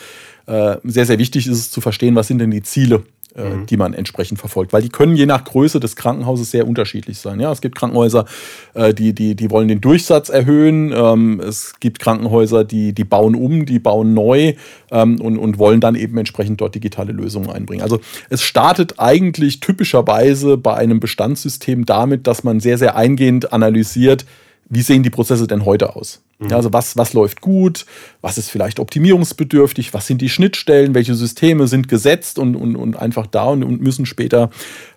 [0.48, 3.04] äh, sehr, sehr wichtig ist es zu verstehen, was sind denn die Ziele
[3.36, 3.66] mhm.
[3.66, 4.74] die man entsprechend verfolgt.
[4.74, 7.40] Weil die können je nach Größe des Krankenhauses sehr unterschiedlich sein.
[7.40, 8.26] Ja, es gibt Krankenhäuser,
[8.74, 10.94] äh, die, die, die wollen den Durchsatz erhöhen.
[10.96, 14.54] Ähm, es gibt Krankenhäuser, die, die bauen um, die bauen neu
[14.92, 17.84] ähm, und, und wollen dann eben entsprechend dort digitale Lösungen einbringen.
[17.84, 24.26] Also es startet eigentlich typischerweise bei einem Bestandssystem damit, dass man sehr, sehr eingehend analysiert,
[24.68, 26.22] wie sehen die Prozesse denn heute aus?
[26.40, 26.54] Mhm.
[26.54, 27.86] Also was, was läuft gut,
[28.22, 32.98] was ist vielleicht optimierungsbedürftig, was sind die Schnittstellen, welche Systeme sind gesetzt und, und, und
[32.98, 34.50] einfach da und, und müssen später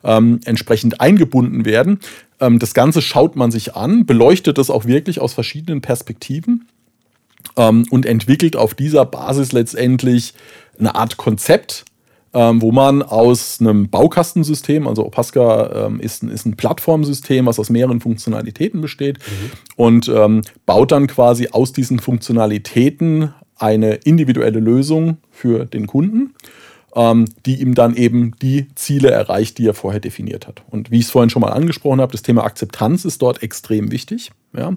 [0.05, 2.01] ähm, entsprechend eingebunden werden.
[2.41, 6.67] Ähm, das Ganze schaut man sich an, beleuchtet das auch wirklich aus verschiedenen Perspektiven
[7.57, 10.35] ähm, und entwickelt auf dieser Basis letztendlich
[10.79, 11.85] eine Art Konzept,
[12.35, 17.71] ähm, wo man aus einem Baukastensystem, also Opaska ähm, ist, ist, ein Plattformsystem, was aus
[17.71, 19.51] mehreren Funktionalitäten besteht mhm.
[19.77, 26.35] und ähm, baut dann quasi aus diesen Funktionalitäten eine individuelle Lösung für den Kunden.
[26.99, 30.63] Ähm, die ihm dann eben die Ziele erreicht, die er vorher definiert hat.
[30.69, 33.93] Und wie ich es vorhin schon mal angesprochen habe, das Thema Akzeptanz ist dort extrem
[33.93, 34.33] wichtig.
[34.57, 34.73] Ja.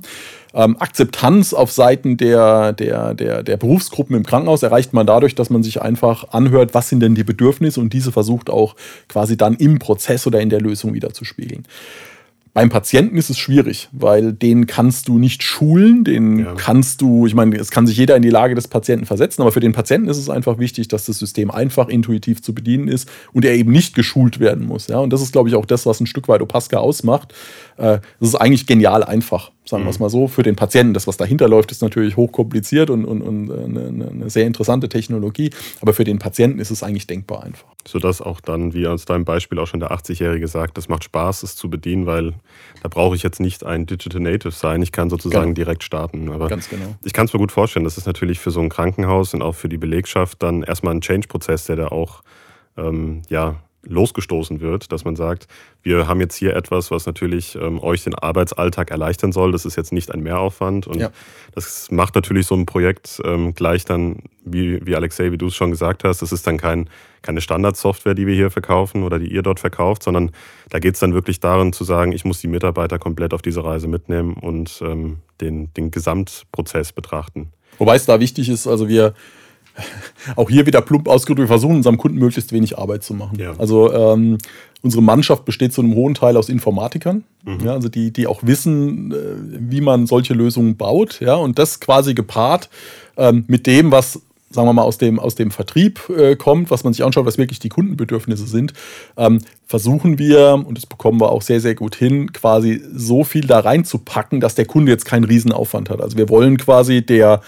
[0.53, 5.49] Ähm, Akzeptanz auf Seiten der, der, der, der Berufsgruppen im Krankenhaus erreicht man dadurch, dass
[5.49, 8.75] man sich einfach anhört, was sind denn die Bedürfnisse und diese versucht auch
[9.07, 11.65] quasi dann im Prozess oder in der Lösung wieder zu spiegeln.
[12.53, 16.53] Beim Patienten ist es schwierig, weil den kannst du nicht schulen, den ja.
[16.55, 19.53] kannst du, ich meine, es kann sich jeder in die Lage des Patienten versetzen, aber
[19.53, 23.09] für den Patienten ist es einfach wichtig, dass das System einfach intuitiv zu bedienen ist
[23.31, 24.87] und er eben nicht geschult werden muss.
[24.87, 24.97] Ja?
[24.97, 27.33] Und das ist, glaube ich, auch das, was ein Stück weit Opaska ausmacht.
[27.81, 30.03] Äh, das ist eigentlich genial einfach sagen wir es mhm.
[30.03, 30.27] mal so.
[30.27, 34.07] Für den Patienten, das, was dahinter läuft, ist natürlich hochkompliziert und, und, und äh, eine,
[34.09, 35.49] eine, sehr interessante Technologie.
[35.81, 37.65] Aber für den Patienten ist es eigentlich denkbar einfach.
[37.87, 41.41] Sodass auch dann, wie aus deinem Beispiel auch schon der 80-Jährige sagt, das macht Spaß,
[41.43, 42.33] es zu bedienen, weil
[42.83, 44.81] da brauche ich jetzt nicht ein Digital Native sein.
[44.83, 45.55] Ich kann sozusagen genau.
[45.55, 46.29] direkt starten.
[46.29, 46.95] Aber Ganz genau.
[47.03, 49.55] Ich kann es mir gut vorstellen, das ist natürlich für so ein Krankenhaus und auch
[49.55, 52.21] für die Belegschaft dann erstmal ein Change-Prozess, der da auch
[52.77, 55.47] ähm, ja, losgestoßen wird, dass man sagt,
[55.81, 59.51] wir haben jetzt hier etwas, was natürlich ähm, euch den Arbeitsalltag erleichtern soll.
[59.51, 61.09] Das ist jetzt nicht ein Mehraufwand und ja.
[61.55, 65.55] das macht natürlich so ein Projekt ähm, gleich dann, wie, wie Alexei, wie du es
[65.55, 66.89] schon gesagt hast, das ist dann kein,
[67.21, 70.31] keine Standardsoftware, die wir hier verkaufen oder die ihr dort verkauft, sondern
[70.69, 73.63] da geht es dann wirklich darum zu sagen, ich muss die Mitarbeiter komplett auf diese
[73.63, 77.51] Reise mitnehmen und ähm, den, den Gesamtprozess betrachten.
[77.79, 79.15] Wobei es da wichtig ist, also wir
[80.35, 83.39] auch hier wieder plump ausgedrückt, wir versuchen unserem Kunden möglichst wenig Arbeit zu machen.
[83.39, 83.53] Ja.
[83.57, 84.37] Also ähm,
[84.81, 87.59] unsere Mannschaft besteht zu einem hohen Teil aus Informatikern, mhm.
[87.65, 89.15] ja, also die, die auch wissen, äh,
[89.71, 91.19] wie man solche Lösungen baut.
[91.21, 92.69] Ja, und das quasi gepaart
[93.17, 96.83] ähm, mit dem, was sagen wir mal, aus dem, aus dem Vertrieb äh, kommt, was
[96.83, 98.73] man sich anschaut, was wirklich die Kundenbedürfnisse sind,
[99.17, 103.47] ähm, versuchen wir, und das bekommen wir auch sehr, sehr gut hin, quasi so viel
[103.47, 106.01] da reinzupacken, dass der Kunde jetzt keinen Riesenaufwand hat.
[106.01, 107.41] Also wir wollen quasi der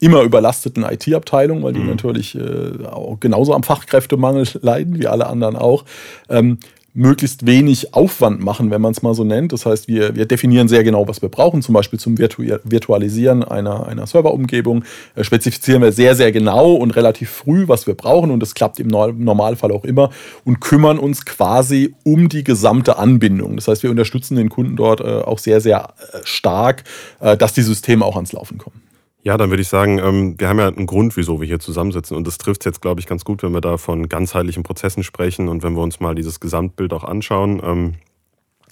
[0.00, 1.88] immer überlasteten IT-Abteilung, weil die mhm.
[1.88, 5.84] natürlich äh, auch genauso am Fachkräftemangel leiden wie alle anderen auch.
[6.28, 6.58] Ähm,
[6.96, 9.52] möglichst wenig Aufwand machen, wenn man es mal so nennt.
[9.52, 13.42] Das heißt, wir, wir definieren sehr genau, was wir brauchen, zum Beispiel zum Virtu Virtualisieren
[13.42, 14.84] einer, einer Serverumgebung.
[15.16, 18.78] Äh, spezifizieren wir sehr, sehr genau und relativ früh, was wir brauchen und das klappt
[18.78, 20.10] im Normalfall auch immer
[20.44, 23.56] und kümmern uns quasi um die gesamte Anbindung.
[23.56, 26.84] Das heißt, wir unterstützen den Kunden dort äh, auch sehr, sehr äh, stark,
[27.18, 28.83] äh, dass die Systeme auch ans Laufen kommen.
[29.24, 32.14] Ja, dann würde ich sagen, ähm, wir haben ja einen Grund, wieso wir hier zusammensitzen.
[32.14, 35.48] Und das trifft jetzt, glaube ich, ganz gut, wenn wir da von ganzheitlichen Prozessen sprechen
[35.48, 37.60] und wenn wir uns mal dieses Gesamtbild auch anschauen.
[37.64, 37.94] Ähm,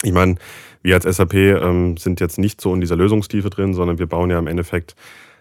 [0.03, 0.35] ich meine,
[0.83, 4.29] wir als SAP ähm, sind jetzt nicht so in dieser Lösungstiefe drin, sondern wir bauen
[4.29, 4.95] ja im Endeffekt,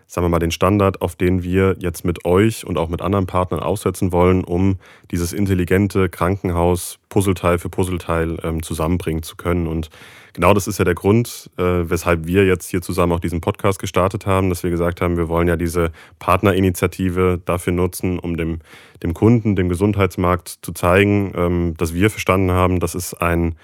[0.07, 3.27] sagen wir mal, den Standard, auf den wir jetzt mit euch und auch mit anderen
[3.27, 4.79] Partnern aufsetzen wollen, um
[5.11, 9.67] dieses intelligente Krankenhaus Puzzleteil für Puzzleteil zusammenbringen zu können.
[9.67, 9.91] Und
[10.33, 13.79] genau das ist ja der Grund, äh, weshalb wir jetzt hier zusammen auch diesen Podcast
[13.79, 18.61] gestartet haben, dass wir gesagt haben, wir wollen ja diese Partnerinitiative dafür nutzen, um dem,
[19.03, 23.57] dem Kunden, dem Gesundheitsmarkt zu zeigen, ähm, dass wir verstanden haben, das ist ein,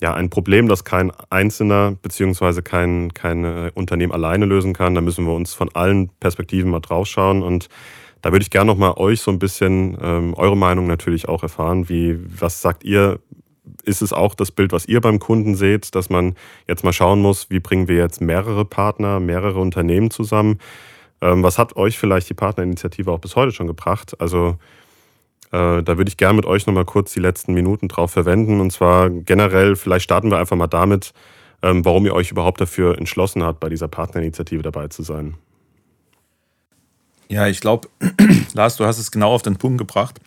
[0.00, 2.62] ja, ein Problem, das kein Einzelner bzw.
[2.62, 4.94] kein, kein äh, Unternehmen alleine lösen kann.
[4.94, 7.68] Da müssen wir uns von allen Perspektiven mal draufschauen und
[8.20, 11.42] da würde ich gerne noch mal euch so ein bisschen ähm, eure Meinung natürlich auch
[11.42, 11.88] erfahren.
[11.88, 13.20] Wie, was sagt ihr?
[13.84, 16.34] ist es auch das Bild, was ihr beim Kunden seht, dass man
[16.68, 20.58] jetzt mal schauen muss, wie bringen wir jetzt mehrere Partner, mehrere Unternehmen zusammen?
[21.20, 24.20] Ähm, was hat euch vielleicht die Partnerinitiative auch bis heute schon gebracht?
[24.20, 24.56] Also
[25.52, 28.60] da würde ich gerne mit euch nochmal kurz die letzten Minuten drauf verwenden.
[28.60, 31.12] Und zwar generell, vielleicht starten wir einfach mal damit,
[31.62, 35.34] ähm, warum ihr euch überhaupt dafür entschlossen habt, bei dieser Partnerinitiative dabei zu sein.
[37.28, 37.88] Ja, ich glaube,
[38.54, 40.20] Lars, du hast es genau auf den Punkt gebracht.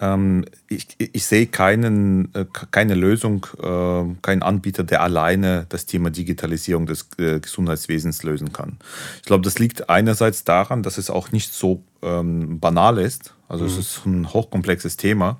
[0.00, 6.86] Ähm, ich, ich, sehe äh, keine Lösung, äh, keinen Anbieter, der alleine das Thema Digitalisierung
[6.86, 8.78] des äh, Gesundheitswesens lösen kann.
[9.18, 13.34] Ich glaube, das liegt einerseits daran, dass es auch nicht so ähm, banal ist.
[13.52, 13.70] Also mhm.
[13.70, 15.38] es ist ein hochkomplexes Thema.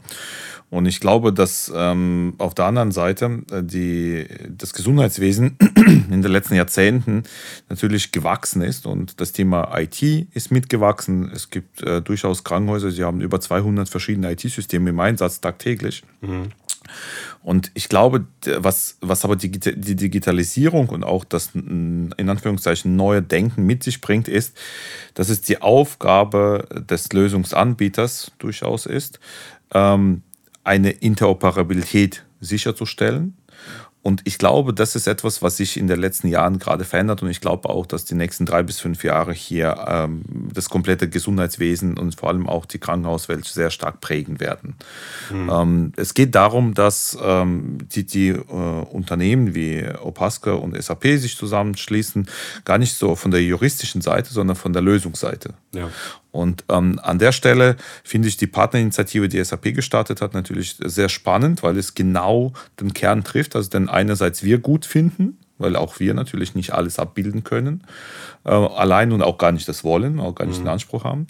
[0.70, 5.58] Und ich glaube, dass ähm, auf der anderen Seite äh, die, das Gesundheitswesen
[6.10, 7.24] in den letzten Jahrzehnten
[7.68, 11.30] natürlich gewachsen ist und das Thema IT ist mitgewachsen.
[11.30, 16.04] Es gibt äh, durchaus Krankenhäuser, sie haben über 200 verschiedene IT-Systeme im Einsatz tagtäglich.
[16.22, 16.48] Mhm.
[17.42, 18.26] Und ich glaube,
[18.58, 24.00] was, was aber die, die Digitalisierung und auch das in Anführungszeichen neue Denken mit sich
[24.00, 24.56] bringt, ist,
[25.14, 29.20] dass es die Aufgabe des Lösungsanbieters durchaus ist,
[29.74, 30.22] ähm,
[30.64, 33.36] eine Interoperabilität sicherzustellen.
[34.02, 37.22] Und ich glaube, das ist etwas, was sich in den letzten Jahren gerade verändert.
[37.22, 41.08] Und ich glaube auch, dass die nächsten drei bis fünf Jahre hier ähm, das komplette
[41.08, 44.74] Gesundheitswesen und vor allem auch die Krankenhauswelt sehr stark prägen werden.
[45.30, 45.50] Mhm.
[45.50, 51.36] Ähm, es geht darum, dass ähm, die, die äh, Unternehmen wie Opaska und SAP sich
[51.36, 52.26] zusammenschließen,
[52.64, 55.54] gar nicht so von der juristischen Seite, sondern von der Lösungsseite.
[55.72, 55.90] Ja.
[56.32, 61.10] Und ähm, an der Stelle finde ich die Partnerinitiative, die SAP gestartet hat, natürlich sehr
[61.10, 63.54] spannend, weil es genau den Kern trifft.
[63.54, 67.84] Also denn einerseits wir gut finden, weil auch wir natürlich nicht alles abbilden können,
[68.44, 70.64] äh, allein und auch gar nicht das wollen, auch gar nicht mhm.
[70.64, 71.26] den Anspruch haben.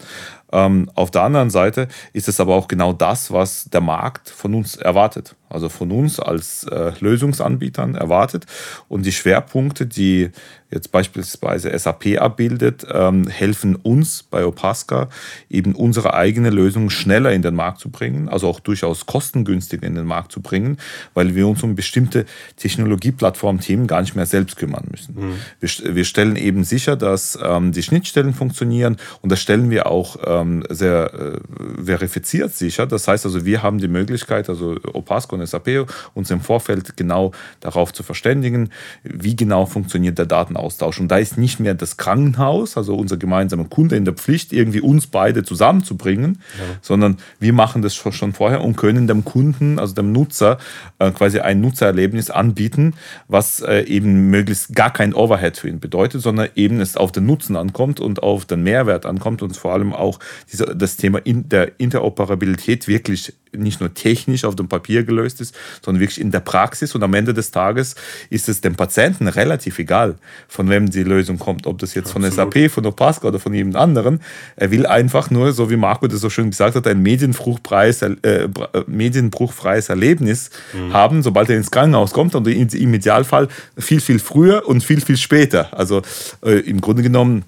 [0.52, 4.54] Ähm, auf der anderen Seite ist es aber auch genau das, was der Markt von
[4.54, 5.34] uns erwartet.
[5.48, 8.46] Also von uns als äh, Lösungsanbietern erwartet.
[8.88, 10.30] Und die Schwerpunkte, die
[10.70, 15.08] jetzt beispielsweise SAP abbildet, ähm, helfen uns bei Opaska
[15.50, 19.94] eben unsere eigene Lösung schneller in den Markt zu bringen, also auch durchaus kostengünstiger in
[19.94, 20.78] den Markt zu bringen,
[21.12, 22.24] weil wir uns um bestimmte
[22.56, 25.14] Technologieplattform-Themen gar nicht mehr selbst kümmern müssen.
[25.14, 25.34] Mhm.
[25.60, 30.16] Wir, wir, stellen eben sicher, dass ähm, die Schnittstellen funktionieren und das stellen wir auch
[30.24, 32.86] ähm, sehr äh, verifiziert sicher.
[32.86, 37.32] Das heißt also, wir haben die Möglichkeit, also Opasco und SAP, uns im Vorfeld genau
[37.60, 38.70] darauf zu verständigen,
[39.02, 41.00] wie genau funktioniert der Datenaustausch.
[41.00, 44.80] Und da ist nicht mehr das Krankenhaus, also unser gemeinsamer Kunde, in der Pflicht, irgendwie
[44.80, 46.64] uns beide zusammenzubringen, ja.
[46.80, 50.58] sondern wir machen das schon vorher und können dem Kunden, also dem Nutzer,
[50.98, 52.94] äh, quasi ein Nutzererlebnis anbieten,
[53.28, 57.26] was äh, eben möglichst gar kein Overhead für ihn bedeutet, sondern eben es auf den
[57.26, 60.18] Nutzen ankommt und auf den Mehrwert ankommt und vor allem auch
[60.50, 65.54] diese, das Thema in der Interoperabilität wirklich nicht nur technisch auf dem Papier gelöst ist,
[65.84, 66.94] sondern wirklich in der Praxis.
[66.94, 67.94] Und am Ende des Tages
[68.30, 70.16] ist es dem Patienten relativ egal,
[70.48, 72.32] von wem die Lösung kommt, ob das jetzt Absolut.
[72.32, 74.20] von SAP, von Opaska oder von jemand anderen.
[74.56, 78.14] Er will einfach nur, so wie Marco das so schön gesagt hat, ein medienbruchfreies, äh,
[78.22, 78.48] äh,
[78.86, 80.92] medienbruchfreies Erlebnis mhm.
[80.92, 83.48] haben, sobald er ins Krankenhaus kommt und im Idealfall
[83.92, 85.76] viel, viel früher und viel, viel später.
[85.76, 86.00] Also
[86.42, 87.44] äh, im Grunde genommen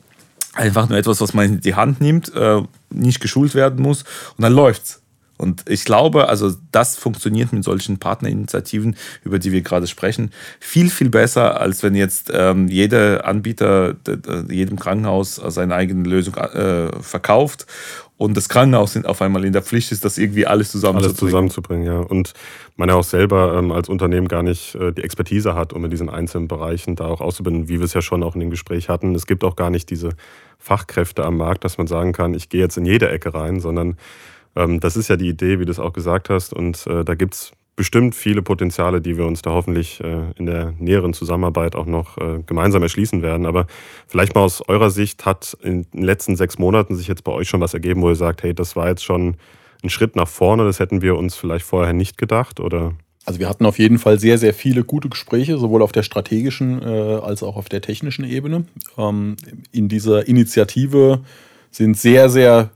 [0.53, 4.03] einfach nur etwas, was man in die Hand nimmt, äh, nicht geschult werden muss
[4.37, 5.01] und dann läuft's.
[5.45, 10.89] Und ich glaube, also das funktioniert mit solchen Partnerinitiativen, über die wir gerade sprechen, viel,
[10.89, 13.95] viel besser, als wenn jetzt ähm, jeder Anbieter
[14.49, 17.67] jedem Krankenhaus seine eigene Lösung äh, verkauft
[18.17, 21.11] und das Krankenhaus auf einmal in der Pflicht ist, das irgendwie alles zusammenzubringen.
[21.11, 21.99] Alles zusammenzubringen, ja.
[21.99, 22.33] Und
[22.77, 25.91] man ja auch selber ähm, als Unternehmen gar nicht äh, die Expertise hat, um in
[25.91, 28.89] diesen einzelnen Bereichen da auch auszubinden, wie wir es ja schon auch in dem Gespräch
[28.89, 29.15] hatten.
[29.15, 30.11] Es gibt auch gar nicht diese
[30.59, 33.97] Fachkräfte am Markt, dass man sagen kann, ich gehe jetzt in jede Ecke rein, sondern
[34.57, 36.53] ähm, das ist ja die Idee, wie du es auch gesagt hast.
[36.53, 40.47] Und äh, da gibt es bestimmt viele Potenziale, die wir uns da hoffentlich äh, in
[40.47, 43.47] der näheren Zusammenarbeit auch noch äh, gemeinsam erschließen werden.
[43.47, 43.67] Aber
[44.07, 47.49] vielleicht mal aus eurer Sicht hat in den letzten sechs Monaten sich jetzt bei euch
[47.49, 49.37] schon was ergeben, wo ihr sagt, hey, das war jetzt schon
[49.83, 52.95] ein Schritt nach vorne, das hätten wir uns vielleicht vorher nicht gedacht, oder?
[53.27, 56.83] Also wir hatten auf jeden Fall sehr, sehr viele gute Gespräche, sowohl auf der strategischen
[56.83, 58.67] äh, als auch auf der technischen Ebene.
[58.99, 59.37] Ähm,
[59.73, 61.21] in dieser Initiative
[61.71, 62.71] sind sehr, sehr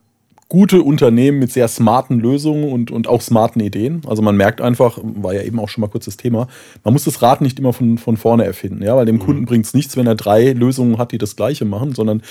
[0.49, 4.01] gute Unternehmen mit sehr smarten Lösungen und, und auch smarten Ideen.
[4.07, 6.49] Also man merkt einfach, war ja eben auch schon mal kurz das Thema,
[6.85, 9.21] man muss das Rad nicht immer von, von vorne erfinden, ja, weil dem mhm.
[9.21, 12.23] Kunden bringt es nichts, wenn er drei Lösungen hat, die das gleiche machen, sondern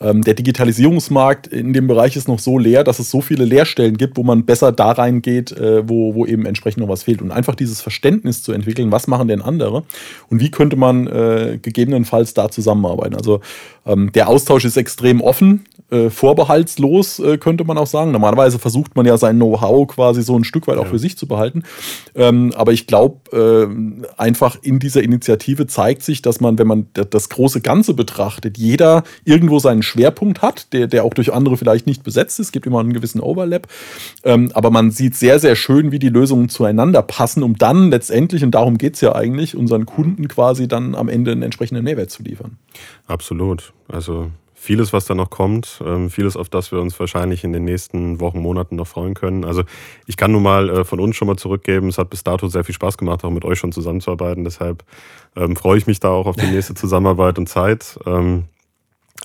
[0.00, 3.96] ähm, der Digitalisierungsmarkt in dem Bereich ist noch so leer, dass es so viele Leerstellen
[3.96, 7.20] gibt, wo man besser da reingeht, äh, wo, wo eben entsprechend noch was fehlt.
[7.20, 9.84] Und einfach dieses Verständnis zu entwickeln, was machen denn andere
[10.28, 13.14] und wie könnte man äh, gegebenenfalls da zusammenarbeiten.
[13.14, 13.40] Also
[13.90, 18.12] ähm, der Austausch ist extrem offen, äh, vorbehaltslos, äh, könnte man auch sagen.
[18.12, 21.26] Normalerweise versucht man ja sein Know-how quasi so ein Stück weit auch für sich zu
[21.26, 21.64] behalten.
[22.14, 26.86] Ähm, aber ich glaube, äh, einfach in dieser Initiative zeigt sich, dass man, wenn man
[26.92, 31.86] das große Ganze betrachtet, jeder irgendwo seinen Schwerpunkt hat, der, der auch durch andere vielleicht
[31.86, 32.46] nicht besetzt ist.
[32.46, 33.66] Es gibt immer einen gewissen Overlap.
[34.22, 38.44] Ähm, aber man sieht sehr, sehr schön, wie die Lösungen zueinander passen, um dann letztendlich,
[38.44, 42.10] und darum geht es ja eigentlich, unseren Kunden quasi dann am Ende einen entsprechenden Mehrwert
[42.10, 42.58] zu liefern.
[43.10, 43.72] Absolut.
[43.88, 47.64] Also vieles, was da noch kommt, ähm, vieles, auf das wir uns wahrscheinlich in den
[47.64, 49.44] nächsten Wochen, Monaten noch freuen können.
[49.44, 49.64] Also
[50.06, 52.62] ich kann nun mal äh, von uns schon mal zurückgeben, es hat bis dato sehr
[52.62, 54.44] viel Spaß gemacht, auch mit euch schon zusammenzuarbeiten.
[54.44, 54.84] Deshalb
[55.34, 57.98] ähm, freue ich mich da auch auf die nächste Zusammenarbeit und Zeit.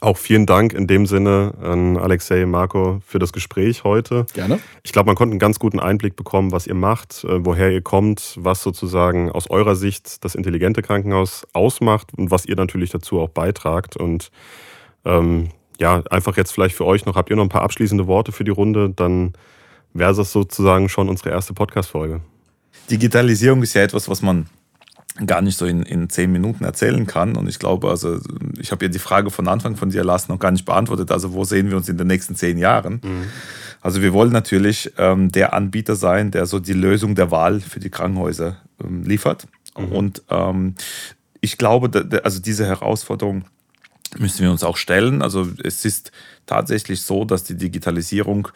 [0.02, 4.26] Auch vielen Dank in dem Sinne an Alexei, Marco für das Gespräch heute.
[4.34, 4.60] Gerne.
[4.84, 7.82] Ich glaube, man konnte einen ganz guten Einblick bekommen, was ihr macht, äh, woher ihr
[7.82, 13.20] kommt, was sozusagen aus eurer Sicht das intelligente Krankenhaus ausmacht und was ihr natürlich dazu
[13.20, 13.96] auch beitragt.
[13.96, 14.32] Und
[15.06, 18.32] ähm, ja, einfach jetzt vielleicht für euch noch, habt ihr noch ein paar abschließende Worte
[18.32, 18.90] für die Runde?
[18.94, 19.34] Dann
[19.94, 22.22] wäre das sozusagen schon unsere erste Podcast-Folge.
[22.92, 24.48] Digitalisierung ist ja etwas, was man
[25.26, 27.38] gar nicht so in, in zehn Minuten erzählen kann.
[27.38, 28.20] Und ich glaube, also
[28.60, 31.12] ich habe ja die Frage von Anfang von dir, Lars, noch gar nicht beantwortet.
[31.12, 33.02] Also wo sehen wir uns in den nächsten zehn Jahren?
[33.04, 33.24] Mhm.
[33.82, 37.80] Also wir wollen natürlich ähm, der Anbieter sein, der so die Lösung der Wahl für
[37.80, 39.48] die Krankenhäuser ähm, liefert.
[39.78, 39.92] Mhm.
[39.92, 40.76] Und ähm,
[41.40, 43.46] ich glaube, da, also diese Herausforderung
[44.18, 45.22] müssen wir uns auch stellen.
[45.22, 46.12] Also es ist
[46.46, 48.50] tatsächlich so, dass die Digitalisierung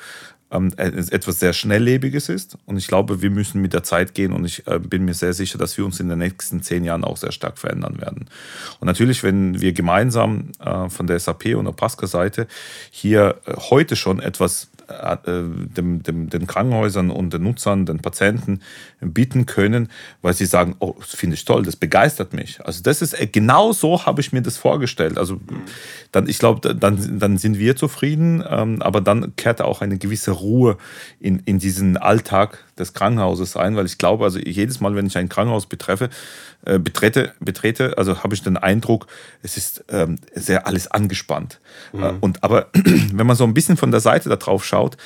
[0.52, 2.58] ähm, etwas sehr Schnelllebiges ist.
[2.66, 5.34] Und ich glaube, wir müssen mit der Zeit gehen und ich äh, bin mir sehr
[5.34, 8.26] sicher, dass wir uns in den nächsten zehn Jahren auch sehr stark verändern werden.
[8.80, 12.48] Und natürlich, wenn wir gemeinsam äh, von der SAP und der Pasca-Seite
[12.90, 18.62] hier äh, heute schon etwas äh, dem, dem, den Krankenhäusern und den Nutzern, den Patienten
[19.02, 19.89] bieten können,
[20.21, 22.60] weil sie sagen, oh, das finde ich toll, das begeistert mich.
[22.65, 25.17] Also das ist, äh, genau so habe ich mir das vorgestellt.
[25.17, 25.39] Also
[26.12, 30.32] dann, ich glaube, dann, dann sind wir zufrieden, ähm, aber dann kehrt auch eine gewisse
[30.32, 30.78] Ruhe
[31.19, 35.17] in, in diesen Alltag des Krankenhauses ein, weil ich glaube, also jedes Mal, wenn ich
[35.17, 36.10] ein Krankenhaus betreffe,
[36.65, 39.08] äh, betrete, betrete, also habe ich den Eindruck,
[39.44, 41.60] es ist ähm, sehr alles angespannt.
[41.94, 42.04] Mhm.
[42.04, 44.98] Äh, und aber wenn man so ein bisschen von der Seite da drauf schaut,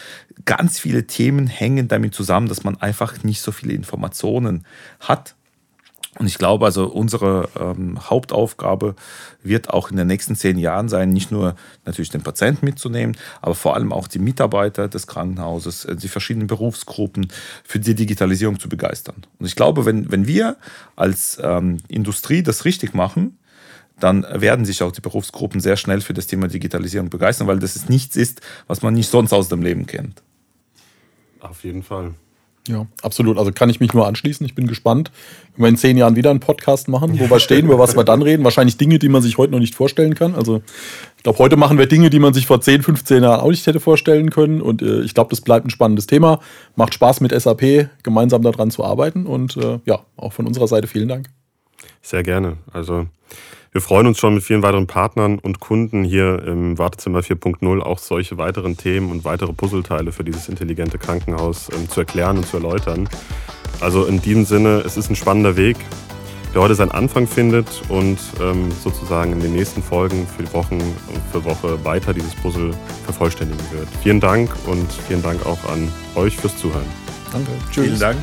[0.45, 4.65] ganz viele Themen hängen damit zusammen, dass man einfach nicht so viele Informationen
[4.99, 5.35] hat
[6.19, 8.95] und ich glaube also, unsere ähm, Hauptaufgabe
[9.41, 11.55] wird auch in den nächsten zehn Jahren sein, nicht nur
[11.85, 16.47] natürlich den Patienten mitzunehmen, aber vor allem auch die Mitarbeiter des Krankenhauses, äh, die verschiedenen
[16.47, 17.27] Berufsgruppen
[17.63, 19.25] für die Digitalisierung zu begeistern.
[19.39, 20.57] Und ich glaube, wenn, wenn wir
[20.95, 23.39] als ähm, Industrie das richtig machen,
[23.99, 27.75] dann werden sich auch die Berufsgruppen sehr schnell für das Thema Digitalisierung begeistern, weil das
[27.75, 30.21] ist nichts ist, was man nicht sonst aus dem Leben kennt.
[31.39, 32.13] Auf jeden Fall.
[32.67, 33.37] Ja, absolut.
[33.37, 34.45] Also kann ich mich nur anschließen.
[34.45, 35.11] Ich bin gespannt,
[35.55, 38.05] wenn wir in zehn Jahren wieder einen Podcast machen, wo wir stehen, über was wir
[38.05, 38.43] dann reden.
[38.45, 40.33] Wahrscheinlich Dinge, die man sich heute noch nicht vorstellen kann.
[40.33, 40.61] Also
[41.17, 43.67] ich glaube, heute machen wir Dinge, die man sich vor 10, 15 Jahren auch nicht
[43.67, 44.61] hätte vorstellen können.
[44.61, 46.39] Und äh, ich glaube, das bleibt ein spannendes Thema.
[46.75, 49.25] Macht Spaß mit SAP, gemeinsam daran zu arbeiten.
[49.25, 51.29] Und äh, ja, auch von unserer Seite vielen Dank.
[52.01, 52.57] Sehr gerne.
[52.71, 53.07] Also
[53.73, 57.97] wir freuen uns schon mit vielen weiteren Partnern und Kunden hier im Wartezimmer 4.0 auch
[57.97, 62.57] solche weiteren Themen und weitere Puzzleteile für dieses intelligente Krankenhaus ähm, zu erklären und zu
[62.57, 63.09] erläutern.
[63.79, 65.77] Also in diesem Sinne, es ist ein spannender Weg,
[66.53, 70.79] der heute seinen Anfang findet und ähm, sozusagen in den nächsten Folgen für Wochen
[71.31, 72.75] für Woche weiter dieses Puzzle
[73.05, 73.87] vervollständigen wird.
[74.03, 76.85] Vielen Dank und vielen Dank auch an euch fürs Zuhören.
[77.31, 77.49] Danke.
[77.71, 77.85] Tschüss.
[77.85, 78.17] Vielen Dank.